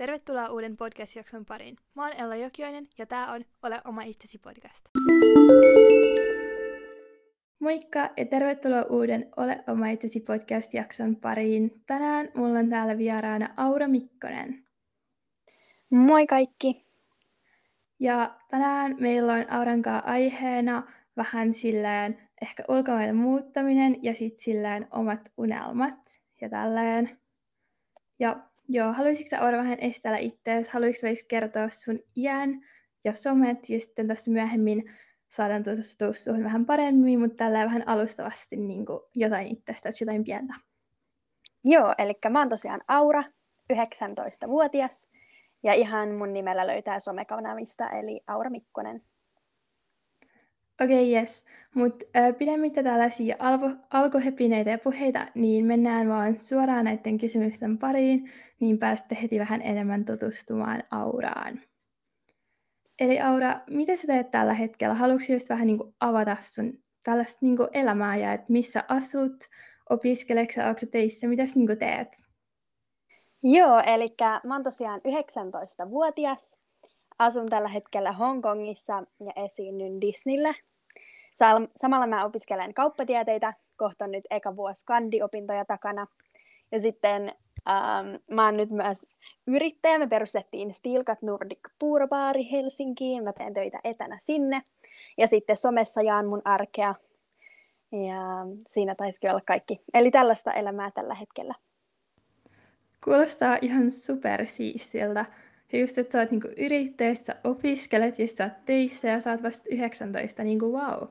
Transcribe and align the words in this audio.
Tervetuloa 0.00 0.48
uuden 0.48 0.76
podcast-jakson 0.76 1.44
pariin. 1.44 1.76
Mä 1.94 2.02
oon 2.02 2.12
Ella 2.12 2.36
Jokioinen 2.36 2.88
ja 2.98 3.06
tää 3.06 3.32
on 3.32 3.44
Ole 3.62 3.80
oma 3.84 4.02
itsesi 4.02 4.38
podcast. 4.38 4.84
Moikka 7.58 8.10
ja 8.16 8.26
tervetuloa 8.26 8.82
uuden 8.82 9.30
Ole 9.36 9.64
oma 9.66 9.88
itsesi 9.88 10.20
podcast-jakson 10.20 11.16
pariin. 11.16 11.82
Tänään 11.86 12.28
mulla 12.34 12.58
on 12.58 12.68
täällä 12.68 12.98
vieraana 12.98 13.48
Aura 13.56 13.88
Mikkonen. 13.88 14.64
Moi 15.90 16.26
kaikki! 16.26 16.86
Ja 17.98 18.38
tänään 18.50 18.96
meillä 19.00 19.32
on 19.32 19.52
Aurankaa 19.52 20.02
aiheena 20.06 20.82
vähän 21.16 21.54
silleen 21.54 22.28
ehkä 22.42 22.64
ulkomaille 22.68 23.12
muuttaminen 23.12 24.04
ja 24.04 24.14
sitten 24.14 24.42
silleen 24.42 24.86
omat 24.90 25.32
unelmat 25.36 26.20
ja 26.40 26.48
tälleen. 26.48 27.18
Ja 28.18 28.49
joo, 28.70 28.92
haluaisitko 28.92 29.36
Aura 29.40 29.58
vähän 29.58 29.78
estellä 29.80 30.18
itseäsi? 30.18 30.70
Haluaisitko 30.72 31.06
vaikka 31.06 31.24
kertoa 31.28 31.68
sun 31.68 31.98
iän 32.16 32.60
ja 33.04 33.12
somet 33.12 33.70
ja 33.70 33.80
sitten 33.80 34.08
tässä 34.08 34.30
myöhemmin 34.30 34.90
saadaan 35.28 35.62
tutustua 35.62 36.12
suhun 36.12 36.44
vähän 36.44 36.66
paremmin, 36.66 37.20
mutta 37.20 37.36
tällä 37.36 37.64
vähän 37.64 37.88
alustavasti 37.88 38.56
niin 38.56 38.86
kuin 38.86 39.00
jotain 39.16 39.46
itsestä, 39.46 39.88
jotain 40.00 40.24
pientä. 40.24 40.54
Joo, 41.64 41.94
eli 41.98 42.18
mä 42.30 42.38
oon 42.38 42.48
tosiaan 42.48 42.80
Aura, 42.88 43.24
19-vuotias, 43.72 45.08
ja 45.62 45.74
ihan 45.74 46.10
mun 46.14 46.32
nimellä 46.32 46.66
löytää 46.66 47.00
somekanavista, 47.00 47.90
eli 47.90 48.20
Aura 48.26 48.50
Mikkonen. 48.50 49.02
Okei, 50.84 51.14
yes. 51.14 51.46
Mutta 51.74 52.04
pidemmittä 52.38 52.82
tällaisia 52.82 53.36
alvo, 53.38 53.70
alkuhepineitä 53.90 54.70
ja 54.70 54.78
puheita, 54.78 55.26
niin 55.34 55.66
mennään 55.66 56.08
vaan 56.08 56.40
suoraan 56.40 56.84
näiden 56.84 57.18
kysymysten 57.18 57.78
pariin, 57.78 58.30
niin 58.60 58.78
pääsette 58.78 59.18
heti 59.22 59.38
vähän 59.38 59.62
enemmän 59.62 60.04
tutustumaan 60.04 60.82
Auraan. 60.90 61.60
Eli 63.00 63.20
Aura, 63.20 63.60
mitä 63.70 63.96
sä 63.96 64.06
teet 64.06 64.30
tällä 64.30 64.54
hetkellä? 64.54 64.94
Haluatko 64.94 65.32
just 65.32 65.48
vähän 65.48 65.66
niin 65.66 65.78
kuin 65.78 65.94
avata 66.00 66.36
sun 66.40 66.72
tällaista 67.04 67.38
niin 67.40 67.56
kuin 67.56 67.68
elämää 67.72 68.16
ja 68.16 68.32
että 68.32 68.52
missä 68.52 68.84
asut, 68.88 69.44
opiskeleksä, 69.90 70.62
sä, 70.62 70.68
onko 70.68 70.80
teissä, 70.90 71.28
mitä 71.28 71.46
sä 71.46 71.52
niin 71.56 71.78
teet? 71.78 72.08
Joo, 73.42 73.82
eli 73.86 74.14
mä 74.44 74.54
oon 74.54 74.62
tosiaan 74.62 75.00
19-vuotias. 75.00 76.54
Asun 77.18 77.48
tällä 77.48 77.68
hetkellä 77.68 78.12
Hongkongissa 78.12 79.02
ja 79.24 79.44
esiinnyn 79.44 80.00
Disneylle 80.00 80.54
Samalla 81.76 82.06
mä 82.06 82.24
opiskelen 82.24 82.74
kauppatieteitä, 82.74 83.54
kohta 83.76 84.06
nyt 84.06 84.24
eka 84.30 84.56
vuosi 84.56 84.86
kandiopintoja 84.86 85.64
takana. 85.64 86.06
Ja 86.72 86.80
sitten 86.80 87.32
ähm, 87.70 88.14
mä 88.30 88.44
oon 88.44 88.56
nyt 88.56 88.70
myös 88.70 89.08
yrittäjä. 89.46 89.98
Me 89.98 90.06
perustettiin 90.06 90.74
Stilkat 90.74 91.22
Nordic 91.22 91.58
Puurobaari 91.78 92.50
Helsinkiin. 92.52 93.24
Mä 93.24 93.32
teen 93.32 93.54
töitä 93.54 93.80
etänä 93.84 94.16
sinne. 94.20 94.62
Ja 95.18 95.26
sitten 95.26 95.56
somessa 95.56 96.02
jaan 96.02 96.26
mun 96.26 96.42
arkea. 96.44 96.94
Ja 97.92 98.46
siinä 98.66 98.94
taisikin 98.94 99.30
olla 99.30 99.42
kaikki. 99.46 99.80
Eli 99.94 100.10
tällaista 100.10 100.52
elämää 100.52 100.90
tällä 100.90 101.14
hetkellä. 101.14 101.54
Kuulostaa 103.04 103.58
ihan 103.62 103.90
supersiistiltä. 103.90 105.24
Ja 105.72 105.78
just, 105.78 105.98
että 105.98 106.12
sä 106.12 106.18
oot 106.18 106.30
niinku 106.30 106.48
yrittäjä, 106.56 107.14
sä 107.14 107.36
opiskelet 107.44 108.18
ja 108.18 108.26
sä 108.28 108.44
oot 108.44 108.64
töissä 108.64 109.08
ja 109.08 109.20
sä 109.20 109.30
oot 109.30 109.42
vasta 109.42 109.64
19, 109.70 110.44
niinku 110.44 110.72
wow. 110.72 111.08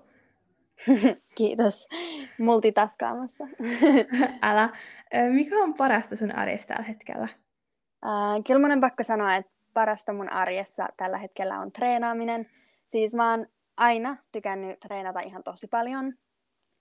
Kiitos 1.37 1.87
multitaskaamassa. 2.39 3.47
Älä. 4.41 4.69
Mikä 5.29 5.55
on 5.55 5.73
parasta 5.73 6.15
sun 6.15 6.35
arjessa 6.35 6.67
tällä 6.67 6.83
hetkellä? 6.83 7.27
Äh, 8.05 8.43
kyllä 8.47 8.59
mun 8.59 8.71
on 8.71 8.81
pakko 8.81 9.03
sanoa, 9.03 9.35
että 9.35 9.51
parasta 9.73 10.13
mun 10.13 10.31
arjessa 10.31 10.87
tällä 10.97 11.17
hetkellä 11.17 11.59
on 11.59 11.71
treenaaminen. 11.71 12.49
Siis 12.91 13.13
mä 13.13 13.31
oon 13.31 13.45
aina 13.77 14.17
tykännyt 14.31 14.79
treenata 14.79 15.19
ihan 15.19 15.43
tosi 15.43 15.67
paljon. 15.67 16.13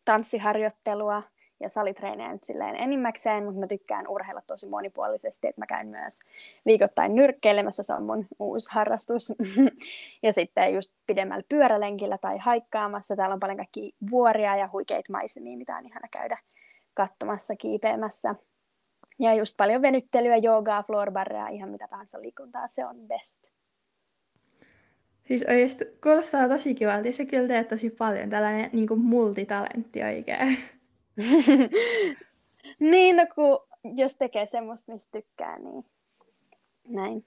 Tanssiharjoittelua, 0.05 1.23
ja 1.61 1.69
salitreenejä 1.69 2.33
nyt 2.33 2.45
silleen 2.45 2.83
enimmäkseen, 2.83 3.45
mutta 3.45 3.61
mä 3.61 3.67
tykkään 3.67 4.09
urheilla 4.09 4.43
tosi 4.47 4.69
monipuolisesti, 4.69 5.47
että 5.47 5.61
mä 5.61 5.67
käyn 5.67 5.89
myös 5.89 6.21
viikoittain 6.67 7.15
nyrkkeilemässä, 7.15 7.83
se 7.83 7.95
on 7.95 8.03
mun 8.03 8.27
uusi 8.39 8.69
harrastus. 8.73 9.33
ja 10.23 10.33
sitten 10.33 10.75
just 10.75 10.95
pidemmällä 11.07 11.45
pyörälenkillä 11.49 12.19
tai 12.19 12.39
haikkaamassa, 12.39 13.17
täällä 13.17 13.35
on 13.35 13.41
paljon 13.41 13.57
kaikki 13.57 13.95
vuoria 14.11 14.57
ja 14.57 14.69
huikeita 14.73 15.13
maisemia, 15.13 15.59
mitä 15.59 15.77
on 15.77 15.87
ihana 15.87 16.09
käydä 16.11 16.39
katsomassa, 16.95 17.57
kiipeämässä. 17.57 18.35
Ja 19.19 19.35
just 19.35 19.57
paljon 19.57 19.83
venyttelyä, 19.83 20.37
joogaa, 20.37 20.83
floorbarreja, 20.83 21.49
ihan 21.49 21.69
mitä 21.69 21.89
tahansa 21.89 22.23
liikuntaa, 22.23 22.69
se 22.69 22.87
on 22.87 22.97
best. 23.09 23.41
Siis 25.25 25.45
oikeasti 25.49 25.85
kuulostaa 26.03 26.49
tosi 26.49 26.75
kivalta 26.75 27.07
ja 27.07 27.13
se 27.13 27.25
kyllä 27.25 27.49
teet 27.49 27.69
tosi 27.69 27.91
paljon, 27.91 28.31
tällainen 28.31 28.71
niin 28.73 28.89
kuin 28.89 29.01
multitalentti 29.01 30.03
oikein. 30.03 30.59
niin, 32.91 33.17
no 33.17 33.27
kun 33.35 33.69
jos 33.97 34.17
tekee 34.17 34.47
semmoista, 34.47 34.93
mistä 34.93 35.19
tykkää, 35.19 35.59
niin 35.59 35.85
näin. 36.89 37.25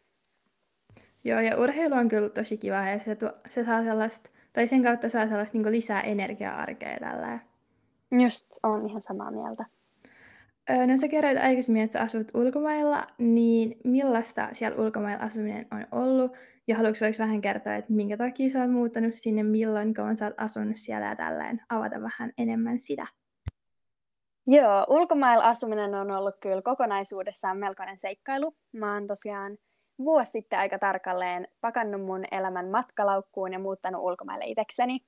Joo, 1.24 1.40
ja 1.40 1.57
urheilu 1.57 1.96
on 1.96 2.09
kyllä 2.09 2.29
tosi 2.29 2.57
kiva 2.57 2.75
ja 2.75 3.00
se, 3.00 3.16
tuo, 3.16 3.31
se 3.50 3.63
saa 3.66 3.84
sellaista, 3.84 4.29
tai 4.53 4.68
sen 4.68 4.84
kautta 4.84 5.09
saa 5.09 5.28
sellaista 5.28 5.57
niin 5.57 5.72
lisää 5.72 6.02
energiaa 6.02 6.56
arkeen 6.56 7.00
tällä. 7.00 7.40
Just, 8.12 8.47
on 8.63 8.90
ihan 8.90 9.02
samaa 9.02 9.31
mieltä. 9.31 9.66
Öö, 10.69 10.88
no 10.88 10.97
sä 10.97 11.08
kerroit 11.08 11.38
aikaisemmin, 11.38 11.84
että 11.84 11.94
sä 11.94 12.03
asut 12.03 12.28
ulkomailla, 12.34 13.08
niin 13.18 13.78
millaista 13.84 14.50
siellä 14.52 14.84
ulkomailla 14.84 15.23
asuminen 15.23 15.68
on 15.72 15.88
ollut? 15.91 16.31
Ja 16.68 16.75
haluatko 16.75 17.06
vähän 17.19 17.41
kertoa, 17.41 17.75
että 17.75 17.94
minkä 17.94 18.18
takia 18.18 18.50
sä 18.50 18.62
oot 18.62 18.72
muuttanut 18.72 19.13
sinne, 19.13 19.44
milloin, 19.44 19.94
kun 19.94 20.18
sä 20.18 20.25
oot 20.25 20.34
asunut 20.38 20.78
siellä 20.78 21.08
ja 21.08 21.16
tälleen, 21.16 21.62
avata 21.69 22.02
vähän 22.02 22.31
enemmän 22.38 22.79
sitä? 22.79 23.08
Joo, 24.47 24.85
ulkomailla 24.90 25.44
asuminen 25.44 25.96
on 25.96 26.12
ollut 26.12 26.35
kyllä 26.40 26.62
kokonaisuudessaan 26.62 27.57
melkoinen 27.57 27.97
seikkailu. 27.97 28.56
Mä 28.72 28.94
oon 28.94 29.07
tosiaan 29.07 29.57
vuosi 30.00 30.31
sitten 30.31 30.59
aika 30.59 30.79
tarkalleen 30.79 31.47
pakannut 31.62 32.02
mun 32.02 32.24
elämän 32.31 32.69
matkalaukkuun 32.69 33.53
ja 33.53 33.59
muuttanut 33.59 34.02
ulkomaille 34.03 34.46
itsekseni. 34.46 35.00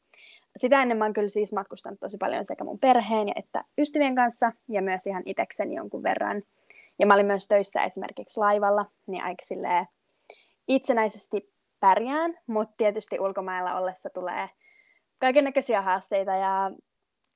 Sitä 0.57 0.81
ennen 0.81 0.97
mä 0.97 1.05
oon 1.05 1.13
kyllä 1.13 1.29
siis 1.29 1.53
matkustanut 1.53 1.99
tosi 1.99 2.17
paljon 2.17 2.45
sekä 2.45 2.63
mun 2.63 2.79
perheen 2.79 3.27
että 3.35 3.63
ystävien 3.77 4.15
kanssa 4.15 4.51
ja 4.71 4.81
myös 4.81 5.07
ihan 5.07 5.23
itsekseni 5.25 5.75
jonkun 5.75 6.03
verran. 6.03 6.43
Ja 6.99 7.05
mä 7.05 7.13
olin 7.13 7.25
myös 7.25 7.47
töissä 7.47 7.83
esimerkiksi 7.83 8.39
laivalla, 8.39 8.85
niin 9.07 9.23
aika 9.23 9.45
silleen 9.45 9.87
itsenäisesti 10.67 11.53
pärjään, 11.79 12.39
mutta 12.47 12.73
tietysti 12.77 13.19
ulkomailla 13.19 13.75
ollessa 13.75 14.09
tulee 14.09 14.49
kaiken 15.19 15.43
näköisiä 15.43 15.81
haasteita 15.81 16.35
ja 16.35 16.71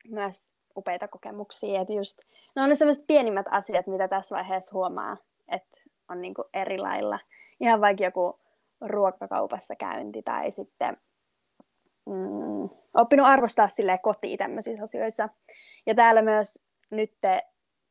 myös 0.08 0.57
upeita 0.78 1.08
kokemuksia. 1.08 1.82
Että 1.82 1.94
just, 1.94 2.20
ne 2.56 2.62
on 2.62 2.70
ne 2.70 2.76
sellaiset 2.76 3.08
pienimmät 3.08 3.46
asiat, 3.52 3.88
mitä 3.88 4.08
tässä 4.08 4.36
vaiheessa 4.36 4.72
huomaa, 4.74 5.18
että 5.48 5.80
on 6.10 6.22
niinku 6.22 6.44
eri 6.54 6.78
lailla. 6.78 7.20
Ihan 7.60 7.82
vaikka 7.82 8.04
joku 8.04 8.40
ruokakaupassa 8.82 9.76
käynti 9.76 10.22
tai 10.22 10.52
sitten 10.52 10.98
mm, 12.06 12.70
oppinut 12.94 13.28
arvostaa 13.28 13.68
sille 13.68 13.98
kotiin 13.98 14.38
tämmöisissä 14.38 14.84
asioissa. 14.84 15.30
Ja 15.86 15.96
täällä 15.96 16.22
myös 16.22 16.66
nyt, 16.90 17.14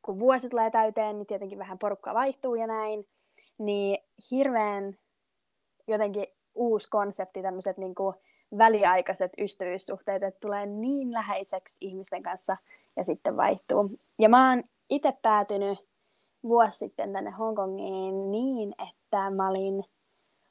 kun 0.02 0.18
vuosi 0.18 0.48
tulee 0.48 0.70
täyteen, 0.70 1.18
niin 1.18 1.26
tietenkin 1.26 1.58
vähän 1.58 1.78
porukkaa 1.78 2.14
vaihtuu 2.14 2.54
ja 2.54 2.66
näin, 2.66 3.08
niin 3.58 3.98
hirveän 4.30 4.98
jotenkin 5.86 6.26
uusi 6.54 6.90
konsepti, 6.90 7.42
tämmöiset 7.42 7.78
niin 7.78 7.94
kuin 7.94 8.14
väliaikaiset 8.58 9.32
ystävyyssuhteet, 9.38 10.22
että 10.22 10.40
tulee 10.40 10.66
niin 10.66 11.12
läheiseksi 11.12 11.76
ihmisten 11.80 12.22
kanssa 12.22 12.56
ja 12.96 13.04
sitten 13.04 13.36
vaihtuu. 13.36 13.90
Ja 14.18 14.28
mä 14.28 14.50
oon 14.50 14.64
itse 14.90 15.12
päätynyt 15.22 15.78
vuosi 16.42 16.78
sitten 16.78 17.12
tänne 17.12 17.30
Hongkongiin 17.30 18.30
niin, 18.30 18.74
että 18.88 19.30
mä 19.30 19.48
olin 19.48 19.84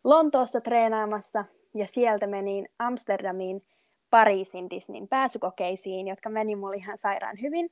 Lontoossa 0.04 0.62
treenaamassa 0.62 1.46
ja 1.74 1.88
sieltä 1.88 2.28
menin 2.28 2.70
Amsterdamiin 2.80 3.64
Pariisin 4.10 4.70
Disneyn 4.70 5.08
pääsykokeisiin, 5.08 6.08
jotka 6.08 6.30
meni 6.30 6.56
mulle 6.56 6.76
ihan 6.76 6.98
sairaan 6.98 7.38
hyvin. 7.42 7.70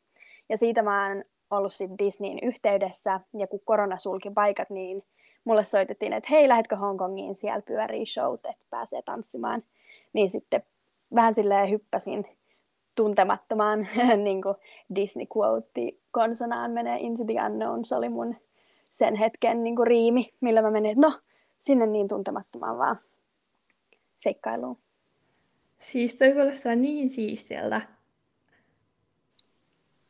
Ja 0.50 0.57
siitä 0.57 0.81
mä 0.81 1.07
oon 1.07 1.24
ollut 1.50 1.74
sitten 1.74 1.98
Disneyn 1.98 2.39
yhteydessä, 2.42 3.19
ja 3.38 3.48
kun 3.48 3.59
korona 3.65 3.98
sulki 3.98 4.30
paikat, 4.30 4.69
niin 4.69 5.03
mulle 5.44 5.63
soitettiin, 5.63 6.13
että 6.13 6.30
hei, 6.31 6.50
lähetkö 6.50 6.75
Hongkongiin, 6.75 7.36
siellä 7.36 7.62
pyörii 7.62 8.06
showt, 8.06 8.45
että 8.45 8.65
pääsee 8.69 9.01
tanssimaan 9.01 9.62
niin 10.13 10.30
sitten 10.30 10.63
vähän 11.15 11.36
silleen 11.36 11.69
hyppäsin 11.69 12.25
tuntemattomaan 12.95 13.88
niin 14.24 14.42
kuin 14.42 14.56
Disney 14.95 15.25
quote 15.38 15.92
konsonaan 16.12 16.71
menee 16.71 17.00
into 17.00 17.24
the 17.24 17.33
unknown. 17.45 17.86
Se 17.86 17.95
oli 17.95 18.10
mun 18.10 18.36
sen 18.89 19.15
hetken 19.15 19.63
niin 19.63 19.75
kuin 19.75 19.88
riimi, 19.88 20.33
millä 20.42 20.62
mä 20.62 20.71
menin, 20.71 20.92
että 20.92 21.07
no, 21.07 21.19
sinne 21.60 21.86
niin 21.86 22.07
tuntemattomaan 22.07 22.77
vaan 22.77 23.00
seikkailuun. 24.15 24.77
Siis 25.80 26.15
toi 26.15 26.33
kuulostaa 26.33 26.75
niin 26.75 27.10
siistiltä. 27.10 27.81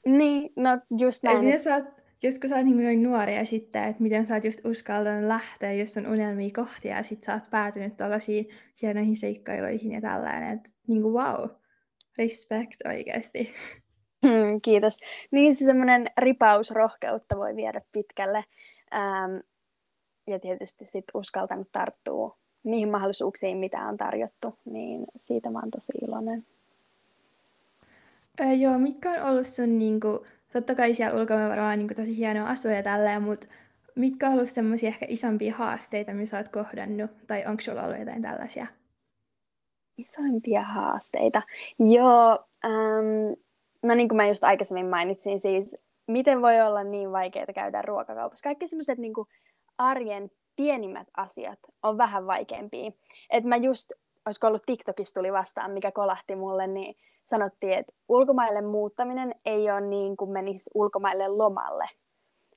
Niin, 0.06 0.54
no 0.56 0.70
just 0.98 1.24
näin. 1.24 1.48
Eli 1.48 1.60
sä 1.60 1.76
oot 1.76 2.03
just 2.24 2.42
kun 2.42 2.50
sä 2.50 2.56
oot 2.56 2.66
niin 2.66 2.84
noin 2.84 3.04
nuori 3.04 3.36
ja 3.36 3.46
sitten, 3.46 3.84
että 3.84 4.04
miten 4.04 4.26
sä 4.26 4.34
oot 4.34 4.44
just 4.44 4.66
uskaltanut 4.66 5.28
lähteä 5.28 5.74
just 5.74 5.94
sun 5.94 6.08
unelmia 6.08 6.50
kohti 6.56 6.88
ja 6.88 7.04
sitten 7.04 7.26
sä 7.26 7.34
oot 7.34 7.50
päätynyt 7.50 7.98
tuollaisiin 7.98 8.50
hienoihin 8.82 9.16
seikkailuihin 9.16 9.92
ja 9.92 10.02
tällainen, 10.02 10.58
että 10.58 10.70
niin 10.88 11.02
kuin 11.02 11.14
wow, 11.14 11.50
respect 12.18 12.82
oikeasti. 12.88 13.54
Hmm, 14.28 14.62
kiitos. 14.62 14.98
Niin 15.32 15.56
se 15.56 15.66
semmoinen 15.66 16.08
ripaus 16.18 16.72
rohkeutta 16.72 17.38
voi 17.38 17.56
viedä 17.56 17.82
pitkälle. 17.92 18.44
Ähm, 18.94 19.36
ja 20.28 20.40
tietysti 20.40 20.88
sit 20.88 21.06
uskaltanut 21.14 21.72
tarttua 21.72 22.38
niihin 22.64 22.90
mahdollisuuksiin, 22.90 23.58
mitä 23.58 23.80
on 23.80 23.98
tarjottu, 23.98 24.60
niin 24.66 25.06
siitä 25.18 25.50
mä 25.50 25.60
oon 25.60 25.72
tosi 25.72 25.94
iloinen. 26.02 26.46
Öö, 28.42 28.54
joo, 28.54 28.78
mitkä 28.78 29.12
on 29.12 29.30
ollut 29.30 29.48
sun, 29.48 29.80
niin 29.80 30.00
kuin, 30.00 30.20
totta 30.54 30.76
kai 30.76 30.94
siellä 30.94 31.22
ulkomailla 31.22 31.50
varmaan 31.50 31.80
niin 31.80 31.96
tosi 31.96 32.18
hienoa 32.18 32.50
asua 32.50 32.72
ja 32.72 32.84
tälleen, 32.84 33.22
mutta 33.22 33.48
mitkä 33.96 34.28
on 34.28 34.34
ollut 34.34 34.50
semmoisia 34.50 34.88
ehkä 34.88 35.06
isompia 35.10 35.56
haasteita, 35.56 36.14
mitä 36.14 36.38
oot 36.38 36.50
kohdannut, 36.50 37.12
tai 37.28 37.46
onko 37.46 37.62
sulla 37.62 37.84
ollut 37.84 38.00
jotain 38.00 38.22
tällaisia? 38.22 38.68
Isoimpia 39.98 40.64
haasteita? 40.64 41.42
Joo, 41.80 42.46
ähm, 42.66 43.34
no 43.84 43.96
niin 43.96 44.10
kuin 44.10 44.18
mä 44.18 44.28
just 44.28 44.44
aikaisemmin 44.44 44.86
mainitsin, 44.86 45.40
siis 45.40 45.78
miten 46.08 46.42
voi 46.42 46.62
olla 46.62 46.84
niin 46.84 47.12
vaikeaa 47.12 47.46
käydä 47.56 47.82
ruokakaupassa. 47.82 48.44
Kaikki 48.44 48.68
semmoiset 48.68 48.98
niin 48.98 49.14
arjen 49.78 50.32
pienimmät 50.56 51.08
asiat 51.18 51.60
on 51.84 51.98
vähän 51.98 52.28
vaikeampia. 52.28 52.92
Et 53.30 53.44
mä 53.44 53.56
just, 53.56 53.92
olisiko 54.26 54.48
ollut 54.48 54.64
TikTokissa 54.66 55.20
tuli 55.20 55.34
vastaan, 55.34 55.72
mikä 55.72 55.92
kolahti 55.92 56.36
mulle, 56.36 56.68
niin 56.68 56.96
sanottiin, 57.24 57.74
että 57.74 57.94
ulkomaille 58.10 58.62
muuttaminen 58.62 59.36
ei 59.46 59.72
ole 59.72 59.82
niin 59.82 60.18
kuin 60.18 60.32
menisi 60.32 60.70
ulkomaille 60.74 61.28
lomalle. 61.28 61.86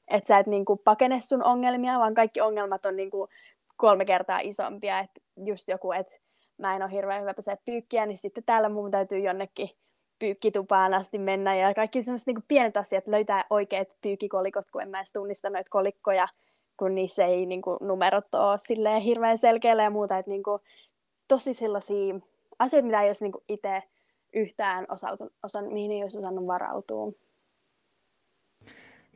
Että 0.08 0.26
sä 0.26 0.38
et 0.38 0.46
niin 0.46 0.64
kuin 0.64 0.78
pakene 0.84 1.20
sun 1.20 1.44
ongelmia, 1.44 1.98
vaan 1.98 2.14
kaikki 2.14 2.40
ongelmat 2.40 2.86
on 2.86 2.96
niin 2.96 3.10
kuin 3.10 3.30
kolme 3.76 4.04
kertaa 4.04 4.40
isompia. 4.42 4.98
Että 4.98 5.20
just 5.44 5.68
joku, 5.68 5.92
että 5.92 6.12
mä 6.58 6.76
en 6.76 6.82
ole 6.82 6.90
hirveän 6.90 7.20
hyvä 7.20 7.34
pesää 7.34 7.56
pyykkiä, 7.64 8.06
niin 8.06 8.18
sitten 8.18 8.44
täällä 8.44 8.68
mun 8.68 8.90
täytyy 8.90 9.18
jonnekin 9.18 9.70
pyykkitupaan 10.18 10.94
asti 10.94 11.18
mennä 11.18 11.56
ja 11.56 11.74
kaikki 11.74 12.02
sellaiset 12.02 12.26
niin 12.26 12.44
pienet 12.48 12.76
asiat, 12.76 13.06
löytää 13.06 13.44
oikeat 13.50 13.88
pyykkikolikot, 14.02 14.70
kun 14.70 14.82
en 14.82 14.88
mä 14.88 14.98
edes 14.98 15.12
tunnista 15.12 15.50
noita 15.50 15.70
kolikkoja, 15.70 16.28
kun 16.76 16.94
niissä 16.94 17.24
ei 17.24 17.46
niin 17.46 17.62
kuin, 17.62 17.78
numerot 17.80 18.34
ole 18.34 18.58
silleen 18.58 19.02
hirveän 19.02 19.38
selkeällä 19.38 19.82
ja 19.82 19.90
muuta, 19.90 20.18
että 20.18 20.30
niin 20.30 20.42
kuin, 20.42 20.62
tosi 21.28 21.54
sellaisia 21.54 22.14
asioita, 22.58 22.86
mitä 22.86 23.02
ei 23.02 23.08
olisi 23.08 23.24
niin 23.24 23.44
itse 23.48 23.82
yhtään 24.32 24.86
osautu, 24.88 25.32
osan, 25.42 25.72
mihin 25.72 25.92
ei 25.92 26.02
olisi 26.02 26.18
osannut 26.18 26.46
varautua. 26.46 27.12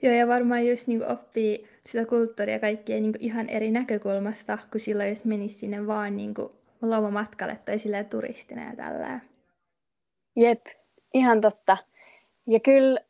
Joo, 0.03 0.15
ja 0.15 0.29
varmaan 0.29 0.67
just 0.67 0.87
niin 0.87 1.07
oppii 1.07 1.69
sitä 1.87 2.07
kulttuuria 2.07 2.59
kaikkea 2.59 3.01
niin 3.01 3.15
ihan 3.21 3.49
eri 3.49 3.71
näkökulmasta, 3.71 4.59
kun 4.71 4.81
silloin 4.81 5.09
jos 5.09 5.25
menisi 5.25 5.59
sinne 5.59 5.87
vaan 5.87 6.17
niin 6.17 6.35
lomamatkalle 6.83 7.59
tai 7.65 7.79
silleen 7.79 8.09
turistina 8.09 8.65
ja 8.65 8.77
tällä. 8.77 9.21
Jep, 10.37 10.67
ihan 11.15 11.41
totta. 11.41 11.77
Ja 12.47 12.61
kyllä 12.61 13.01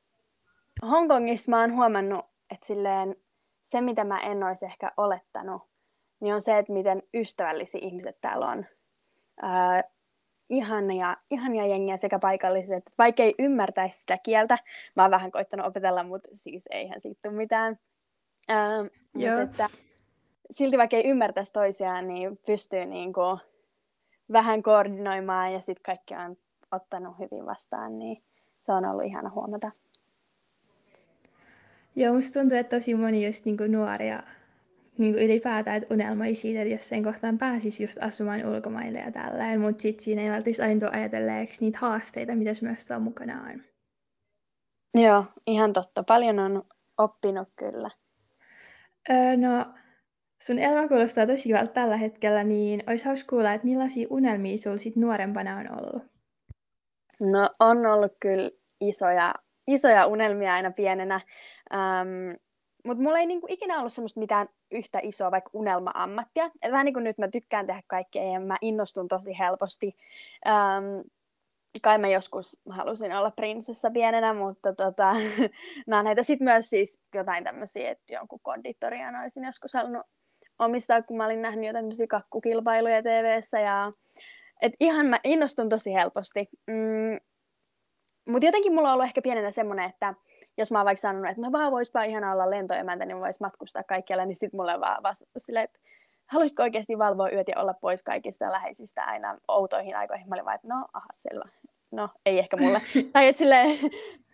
Hongkongissa 0.90 1.50
mä 1.50 1.60
oon 1.60 1.76
huomannut, 1.76 2.26
että 2.50 2.66
silleen 2.66 3.16
se, 3.62 3.80
mitä 3.80 4.04
mä 4.04 4.18
en 4.18 4.44
olisi 4.44 4.66
ehkä 4.66 4.92
olettanut, 4.96 5.62
niin 6.20 6.34
on 6.34 6.42
se, 6.42 6.58
että 6.58 6.72
miten 6.72 7.02
ystävällisiä 7.14 7.80
ihmiset 7.82 8.20
täällä 8.20 8.46
on. 8.46 8.66
Öö, 9.42 9.90
ihania, 10.50 11.16
ihania 11.30 11.66
jengiä 11.66 11.96
sekä 11.96 12.18
paikalliset, 12.18 12.72
että 12.72 12.90
vaikka 12.98 13.22
ei 13.22 13.34
ymmärtäisi 13.38 13.98
sitä 13.98 14.18
kieltä, 14.22 14.58
mä 14.96 15.02
oon 15.02 15.10
vähän 15.10 15.30
koittanut 15.30 15.66
opetella, 15.66 16.02
mutta 16.02 16.28
siis 16.34 16.64
eihän 16.70 17.00
siitä 17.00 17.20
tule 17.22 17.34
mitään. 17.34 17.78
Öö, 18.50 18.82
mutta 19.12 19.42
että, 19.42 19.68
silti 20.50 20.78
vaikka 20.78 20.96
ei 20.96 21.08
ymmärtäisi 21.08 21.52
toisiaan, 21.52 22.08
niin 22.08 22.38
pystyy 22.46 22.84
niin 22.84 23.12
kuin 23.12 23.38
vähän 24.32 24.62
koordinoimaan 24.62 25.52
ja 25.52 25.60
sitten 25.60 25.82
kaikki 25.82 26.14
on 26.14 26.36
ottanut 26.72 27.18
hyvin 27.18 27.46
vastaan, 27.46 27.98
niin 27.98 28.22
se 28.60 28.72
on 28.72 28.84
ollut 28.84 29.04
ihana 29.04 29.30
huomata. 29.30 29.70
Joo, 31.96 32.14
musta 32.14 32.40
tuntuu, 32.40 32.58
että 32.58 32.76
tosi 32.76 32.94
moni 32.94 33.26
just 33.26 33.44
niin 33.44 33.56
nuoria 33.68 34.22
niin 35.00 35.14
kuin 35.14 35.24
ylipäätään, 35.24 35.76
että 35.76 35.94
unelmoi 35.94 36.34
siitä, 36.34 36.62
että 36.62 36.74
jos 36.74 36.88
sen 36.88 37.04
kohtaan 37.04 37.38
pääsisi 37.38 37.82
just 37.82 37.98
asumaan 38.00 38.46
ulkomaille 38.46 38.98
ja 38.98 39.12
tälleen, 39.12 39.60
mutta 39.60 39.82
sitten 39.82 40.04
siinä 40.04 40.22
ei 40.22 40.30
välttämättä 40.30 40.62
aina 40.62 40.80
tule 40.80 40.90
ajatelleeksi 41.00 41.64
niitä 41.64 41.78
haasteita, 41.78 42.34
mitä 42.34 42.54
se 42.54 42.66
myös 42.66 42.84
tuo 42.84 42.98
mukanaan. 42.98 43.62
Joo, 44.94 45.24
ihan 45.46 45.72
totta. 45.72 46.02
Paljon 46.02 46.38
on 46.38 46.62
oppinut 46.98 47.48
kyllä. 47.56 47.90
Öö, 49.10 49.36
no, 49.36 49.66
sun 50.42 50.58
elämä 50.58 50.88
kuulostaa 50.88 51.26
tosi 51.26 51.48
hyvältä 51.48 51.72
tällä 51.72 51.96
hetkellä, 51.96 52.44
niin 52.44 52.82
olisi 52.86 53.04
hauska 53.04 53.30
kuulla, 53.30 53.52
että 53.52 53.66
millaisia 53.66 54.06
unelmia 54.10 54.58
sulla 54.58 54.76
sit 54.76 54.96
nuorempana 54.96 55.56
on 55.56 55.78
ollut? 55.78 56.02
No, 57.20 57.50
on 57.60 57.86
ollut 57.86 58.12
kyllä 58.20 58.50
isoja, 58.80 59.34
isoja 59.66 60.06
unelmia 60.06 60.54
aina 60.54 60.70
pienenä. 60.70 61.20
Um, 61.74 62.38
mutta 62.84 63.02
mulla 63.02 63.18
ei 63.18 63.26
niinku 63.26 63.46
ikinä 63.50 63.78
ollut 63.78 63.92
semmoista 63.92 64.20
mitään 64.20 64.48
yhtä 64.70 64.98
isoa 65.02 65.30
vaikka 65.30 65.50
unelma-ammattia. 65.52 66.50
Et 66.62 66.72
vähän 66.72 66.84
niin 66.84 66.94
kuin 66.94 67.04
nyt 67.04 67.18
mä 67.18 67.28
tykkään 67.28 67.66
tehdä 67.66 67.82
kaikkea 67.86 68.32
ja 68.32 68.40
mä 68.40 68.56
innostun 68.60 69.08
tosi 69.08 69.38
helposti. 69.38 69.96
Um, 70.46 71.04
kai 71.82 71.98
mä 71.98 72.08
joskus 72.08 72.60
halusin 72.68 73.16
olla 73.16 73.30
prinsessa 73.30 73.90
pienenä, 73.90 74.34
mutta 74.34 74.72
tota, 74.72 75.16
mä 75.86 76.02
näitä 76.02 76.22
sitten 76.22 76.44
myös 76.44 76.70
siis 76.70 77.00
jotain 77.14 77.44
tämmöisiä, 77.44 77.90
että 77.90 78.14
jonkun 78.14 78.40
konditorian 78.42 79.16
olisin 79.16 79.44
joskus 79.44 79.74
halunnut 79.74 80.06
omistaa, 80.58 81.02
kun 81.02 81.16
mä 81.16 81.24
olin 81.24 81.42
nähnyt 81.42 81.66
jotain 81.66 81.82
tämmöisiä 81.82 82.06
kakkukilpailuja 82.06 83.02
tv 83.02 83.40
ja 83.64 83.92
et 84.62 84.72
ihan 84.80 85.06
mä 85.06 85.20
innostun 85.24 85.68
tosi 85.68 85.94
helposti. 85.94 86.48
Mm, 86.66 87.18
mutta 88.28 88.46
jotenkin 88.46 88.74
mulla 88.74 88.88
on 88.88 88.94
ollut 88.94 89.06
ehkä 89.06 89.22
pienenä 89.22 89.50
semmoinen, 89.50 89.90
että 89.90 90.14
jos 90.58 90.70
mä 90.70 90.78
oon 90.78 90.86
vaikka 90.86 91.00
sanonut, 91.00 91.30
että 91.30 91.42
no 91.42 91.52
vaan 91.52 91.72
voispa 91.72 92.02
ihan 92.02 92.24
olla 92.24 92.50
lentoemäntä, 92.50 93.04
niin 93.04 93.20
vois 93.20 93.40
matkustaa 93.40 93.82
kaikkialle, 93.82 94.26
niin 94.26 94.36
sit 94.36 94.52
mulle 94.52 94.74
on 94.74 94.80
vaan 94.80 95.02
vastattu 95.02 95.40
silleen, 95.40 95.64
että 95.64 95.78
haluaisitko 96.26 96.62
oikeasti 96.62 96.98
valvoa 96.98 97.30
yöt 97.30 97.48
ja 97.48 97.60
olla 97.60 97.74
pois 97.74 98.02
kaikista 98.02 98.52
läheisistä 98.52 99.02
aina 99.04 99.38
outoihin 99.48 99.96
aikoihin? 99.96 100.28
Mä 100.28 100.34
olin 100.34 100.44
vaan, 100.44 100.54
että 100.54 100.68
no, 100.68 100.86
aha, 100.92 101.06
selvä. 101.12 101.48
No, 101.92 102.08
ei 102.26 102.38
ehkä 102.38 102.56
mulle. 102.56 102.80
tai 103.12 103.28
että 103.28 103.38
silleen, 103.38 103.78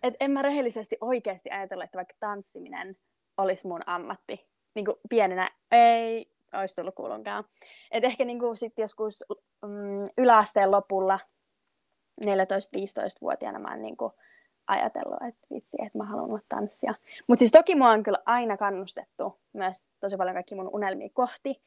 että 0.03 0.25
en 0.25 0.31
mä 0.31 0.43
rehellisesti 0.43 0.97
oikeasti 1.01 1.51
ajatella, 1.51 1.85
että 1.85 1.97
vaikka 1.97 2.15
tanssiminen 2.21 2.97
olisi 3.37 3.69
mun 3.69 3.83
ammatti. 3.87 4.49
Niin 4.75 4.85
kuin 4.85 4.97
pienenä 5.11 5.49
ei 5.73 6.31
olisi 6.53 6.77
tullut 6.77 6.95
kuulunkaan. 6.95 7.45
Et 7.91 8.05
ehkä 8.05 8.25
niin 8.25 8.39
kuin 8.39 8.57
sit 8.57 8.79
joskus 8.79 9.25
mm, 9.67 10.09
yläasteen 10.19 10.71
lopulla 10.71 11.19
14-15-vuotiaana 12.25 13.59
mä 13.59 13.71
oon 13.71 13.83
niin 13.83 13.97
kuin 13.97 14.13
ajatellut, 14.67 15.23
että 15.29 15.47
vitsi, 15.55 15.77
että 15.87 15.99
mä 15.99 16.05
haluan 16.05 16.31
olla 16.31 16.41
tanssia. 16.49 16.95
Mutta 17.27 17.39
siis 17.39 17.53
toki 17.53 17.75
mua 17.75 17.91
on 17.91 18.03
kyllä 18.03 18.19
aina 18.27 18.57
kannustettu 18.57 19.39
myös 19.53 19.85
tosi 20.01 20.17
paljon 20.17 20.35
kaikki 20.35 20.55
mun 20.55 20.71
unelmia 20.73 21.09
kohti. 21.13 21.63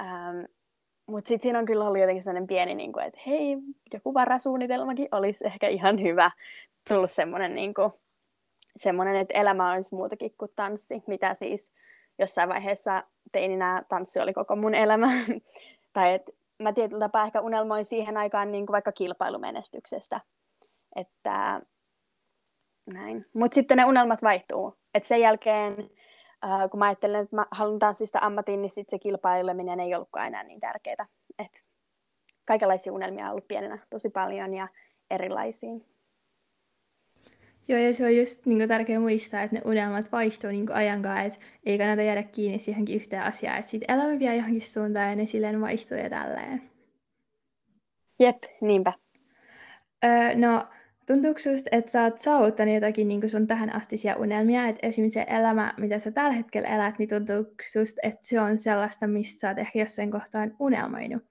Ähm, 0.00 0.44
mutta 1.06 1.28
sitten 1.28 1.42
siinä 1.42 1.58
on 1.58 1.64
kyllä 1.64 1.84
ollut 1.84 2.00
jotenkin 2.00 2.22
sellainen 2.22 2.46
pieni, 2.46 2.74
niin 2.74 2.92
kuin, 2.92 3.04
että 3.04 3.20
hei, 3.26 3.56
joku 3.94 4.14
varasuunnitelmakin 4.14 5.08
olisi 5.12 5.46
ehkä 5.46 5.68
ihan 5.68 6.02
hyvä. 6.02 6.30
Tullut 6.88 7.10
semmoinen, 7.10 7.54
niin 7.54 7.74
kuin, 7.74 7.92
että 9.20 9.40
elämä 9.40 9.72
olisi 9.72 9.94
muutakin 9.94 10.34
kuin 10.38 10.50
tanssi, 10.56 11.02
mitä 11.06 11.34
siis 11.34 11.72
jossain 12.18 12.48
vaiheessa 12.48 13.02
teininä 13.32 13.82
tanssi 13.88 14.20
oli 14.20 14.32
koko 14.32 14.56
mun 14.56 14.74
elämä. 14.74 15.08
tai 15.92 16.14
että 16.14 16.32
mä 16.58 16.72
tietyllä 16.72 17.00
tapaa 17.00 17.24
ehkä 17.24 17.40
unelmoin 17.40 17.84
siihen 17.84 18.16
aikaan 18.16 18.52
niin 18.52 18.66
kuin 18.66 18.72
vaikka 18.72 18.92
kilpailumenestyksestä. 18.92 20.20
Että 20.96 21.60
näin. 22.86 23.26
Mutta 23.32 23.54
sitten 23.54 23.76
ne 23.76 23.84
unelmat 23.84 24.22
vaihtuu. 24.22 24.76
Et 24.94 25.04
sen 25.04 25.20
jälkeen, 25.20 25.90
äh, 26.44 26.70
kun 26.70 26.78
mä 26.78 26.86
ajattelen, 26.86 27.24
että 27.24 27.36
mä 27.36 27.46
haluan 27.50 27.78
tanssista 27.78 28.18
ammatin, 28.22 28.62
niin 28.62 28.70
sitten 28.70 28.90
se 28.90 28.98
kilpaileminen 28.98 29.80
ei 29.80 29.94
ollutkaan 29.94 30.26
enää 30.26 30.42
niin 30.42 30.60
tärkeää. 30.60 31.06
Et 31.38 31.64
kaikenlaisia 32.44 32.92
unelmia 32.92 33.24
on 33.24 33.30
ollut 33.30 33.48
pienenä 33.48 33.78
tosi 33.90 34.10
paljon 34.10 34.54
ja 34.54 34.68
erilaisia. 35.10 35.70
Joo, 37.68 37.78
ja 37.78 37.94
se 37.94 38.04
on 38.04 38.16
just 38.16 38.46
niin 38.46 38.58
kuin, 38.58 38.68
tärkeää 38.68 39.00
muistaa, 39.00 39.42
että 39.42 39.56
ne 39.56 39.62
unelmat 39.64 40.12
vaihtuu 40.12 40.50
niin 40.50 40.72
ajan 40.72 41.02
kanssa, 41.02 41.26
että 41.26 41.38
ei 41.66 41.78
kannata 41.78 42.02
jäädä 42.02 42.22
kiinni 42.22 42.58
siihenkin 42.58 42.96
yhteen 42.96 43.22
asiaan, 43.22 43.58
että 43.58 43.70
sitten 43.70 43.94
elämä 43.94 44.18
vie 44.18 44.36
johonkin 44.36 44.62
suuntaan 44.62 45.08
ja 45.08 45.16
ne 45.16 45.26
silleen 45.26 45.60
vaihtuu 45.60 45.98
ja 45.98 46.10
tälleen. 46.10 46.62
Jep, 48.20 48.36
niinpä. 48.60 48.92
Öö, 50.04 50.34
no, 50.34 50.66
Tuntuuko 51.12 51.38
susta, 51.38 51.68
että 51.72 51.90
sä 51.90 52.02
oot 52.02 52.18
saavuttanut 52.18 52.74
jotakin 52.74 53.08
niin 53.08 53.28
sun 53.28 53.46
tähän 53.46 53.74
astisia 53.74 54.16
unelmia, 54.16 54.68
että 54.68 54.86
esimerkiksi 54.86 55.20
se 55.20 55.26
elämä, 55.28 55.74
mitä 55.76 55.98
sä 55.98 56.10
tällä 56.10 56.32
hetkellä 56.32 56.68
elät, 56.68 56.98
niin 56.98 57.08
tuntuuko 57.08 57.50
susta, 57.72 58.00
että 58.02 58.20
se 58.22 58.40
on 58.40 58.58
sellaista, 58.58 59.06
mistä 59.06 59.40
sä 59.40 59.48
oot 59.48 59.58
ehkä 59.58 59.78
jossain 59.78 60.10
kohtaan 60.10 60.56
unelmoinut? 60.58 61.22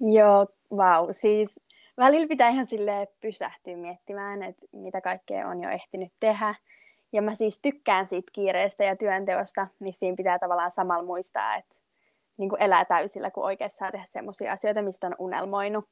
Joo, 0.00 0.46
vau. 0.70 1.04
Wow. 1.04 1.10
Siis 1.10 1.64
välillä 1.96 2.28
pitää 2.28 2.48
ihan 2.48 2.66
sille 2.66 3.08
pysähtyä 3.20 3.76
miettimään, 3.76 4.42
että 4.42 4.66
mitä 4.72 5.00
kaikkea 5.00 5.48
on 5.48 5.60
jo 5.60 5.70
ehtinyt 5.70 6.12
tehdä. 6.20 6.54
ja 7.12 7.22
mä 7.22 7.34
siis 7.34 7.60
tykkään 7.62 8.08
siitä 8.08 8.30
kiireestä 8.32 8.84
ja 8.84 8.96
työnteosta, 8.96 9.66
niin 9.80 9.94
siinä 9.94 10.16
pitää 10.16 10.38
tavallaan 10.38 10.70
samalla 10.70 11.04
muistaa, 11.04 11.56
että 11.56 11.74
niin 12.36 12.48
kuin 12.48 12.62
elää 12.62 12.84
täysillä, 12.84 13.30
kun 13.30 13.44
oikeassa 13.44 13.78
saa 13.78 13.90
tehdä 13.90 14.04
semmoisia 14.08 14.52
asioita, 14.52 14.82
mistä 14.82 15.06
on 15.06 15.16
unelmoinut. 15.18 15.84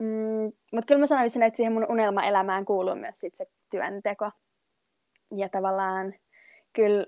Mm, 0.00 0.52
Mutta 0.72 0.86
kyllä 0.86 0.98
mä 0.98 1.06
sanoisin, 1.06 1.42
että 1.42 1.56
siihen 1.56 1.72
mun 1.72 1.86
unelmaelämään 1.88 2.64
kuuluu 2.64 2.94
myös 2.94 3.20
sit 3.20 3.34
se 3.34 3.46
työnteko. 3.70 4.30
Ja 5.36 5.48
tavallaan 5.48 6.14
kyllä, 6.72 7.06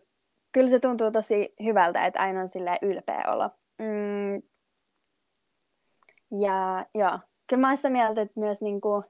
kyllä 0.52 0.70
se 0.70 0.78
tuntuu 0.78 1.10
tosi 1.10 1.54
hyvältä, 1.64 2.06
että 2.06 2.20
aina 2.20 2.40
on 2.40 2.48
ylpeä 2.82 3.22
olo. 3.26 3.50
Mm, 3.78 4.42
ja 6.40 6.86
joo, 6.94 7.18
kyllä 7.46 7.60
mä 7.60 7.68
oon 7.68 7.76
sitä 7.76 7.90
mieltä, 7.90 8.20
että 8.20 8.40
myös 8.40 8.62
niinku 8.62 9.04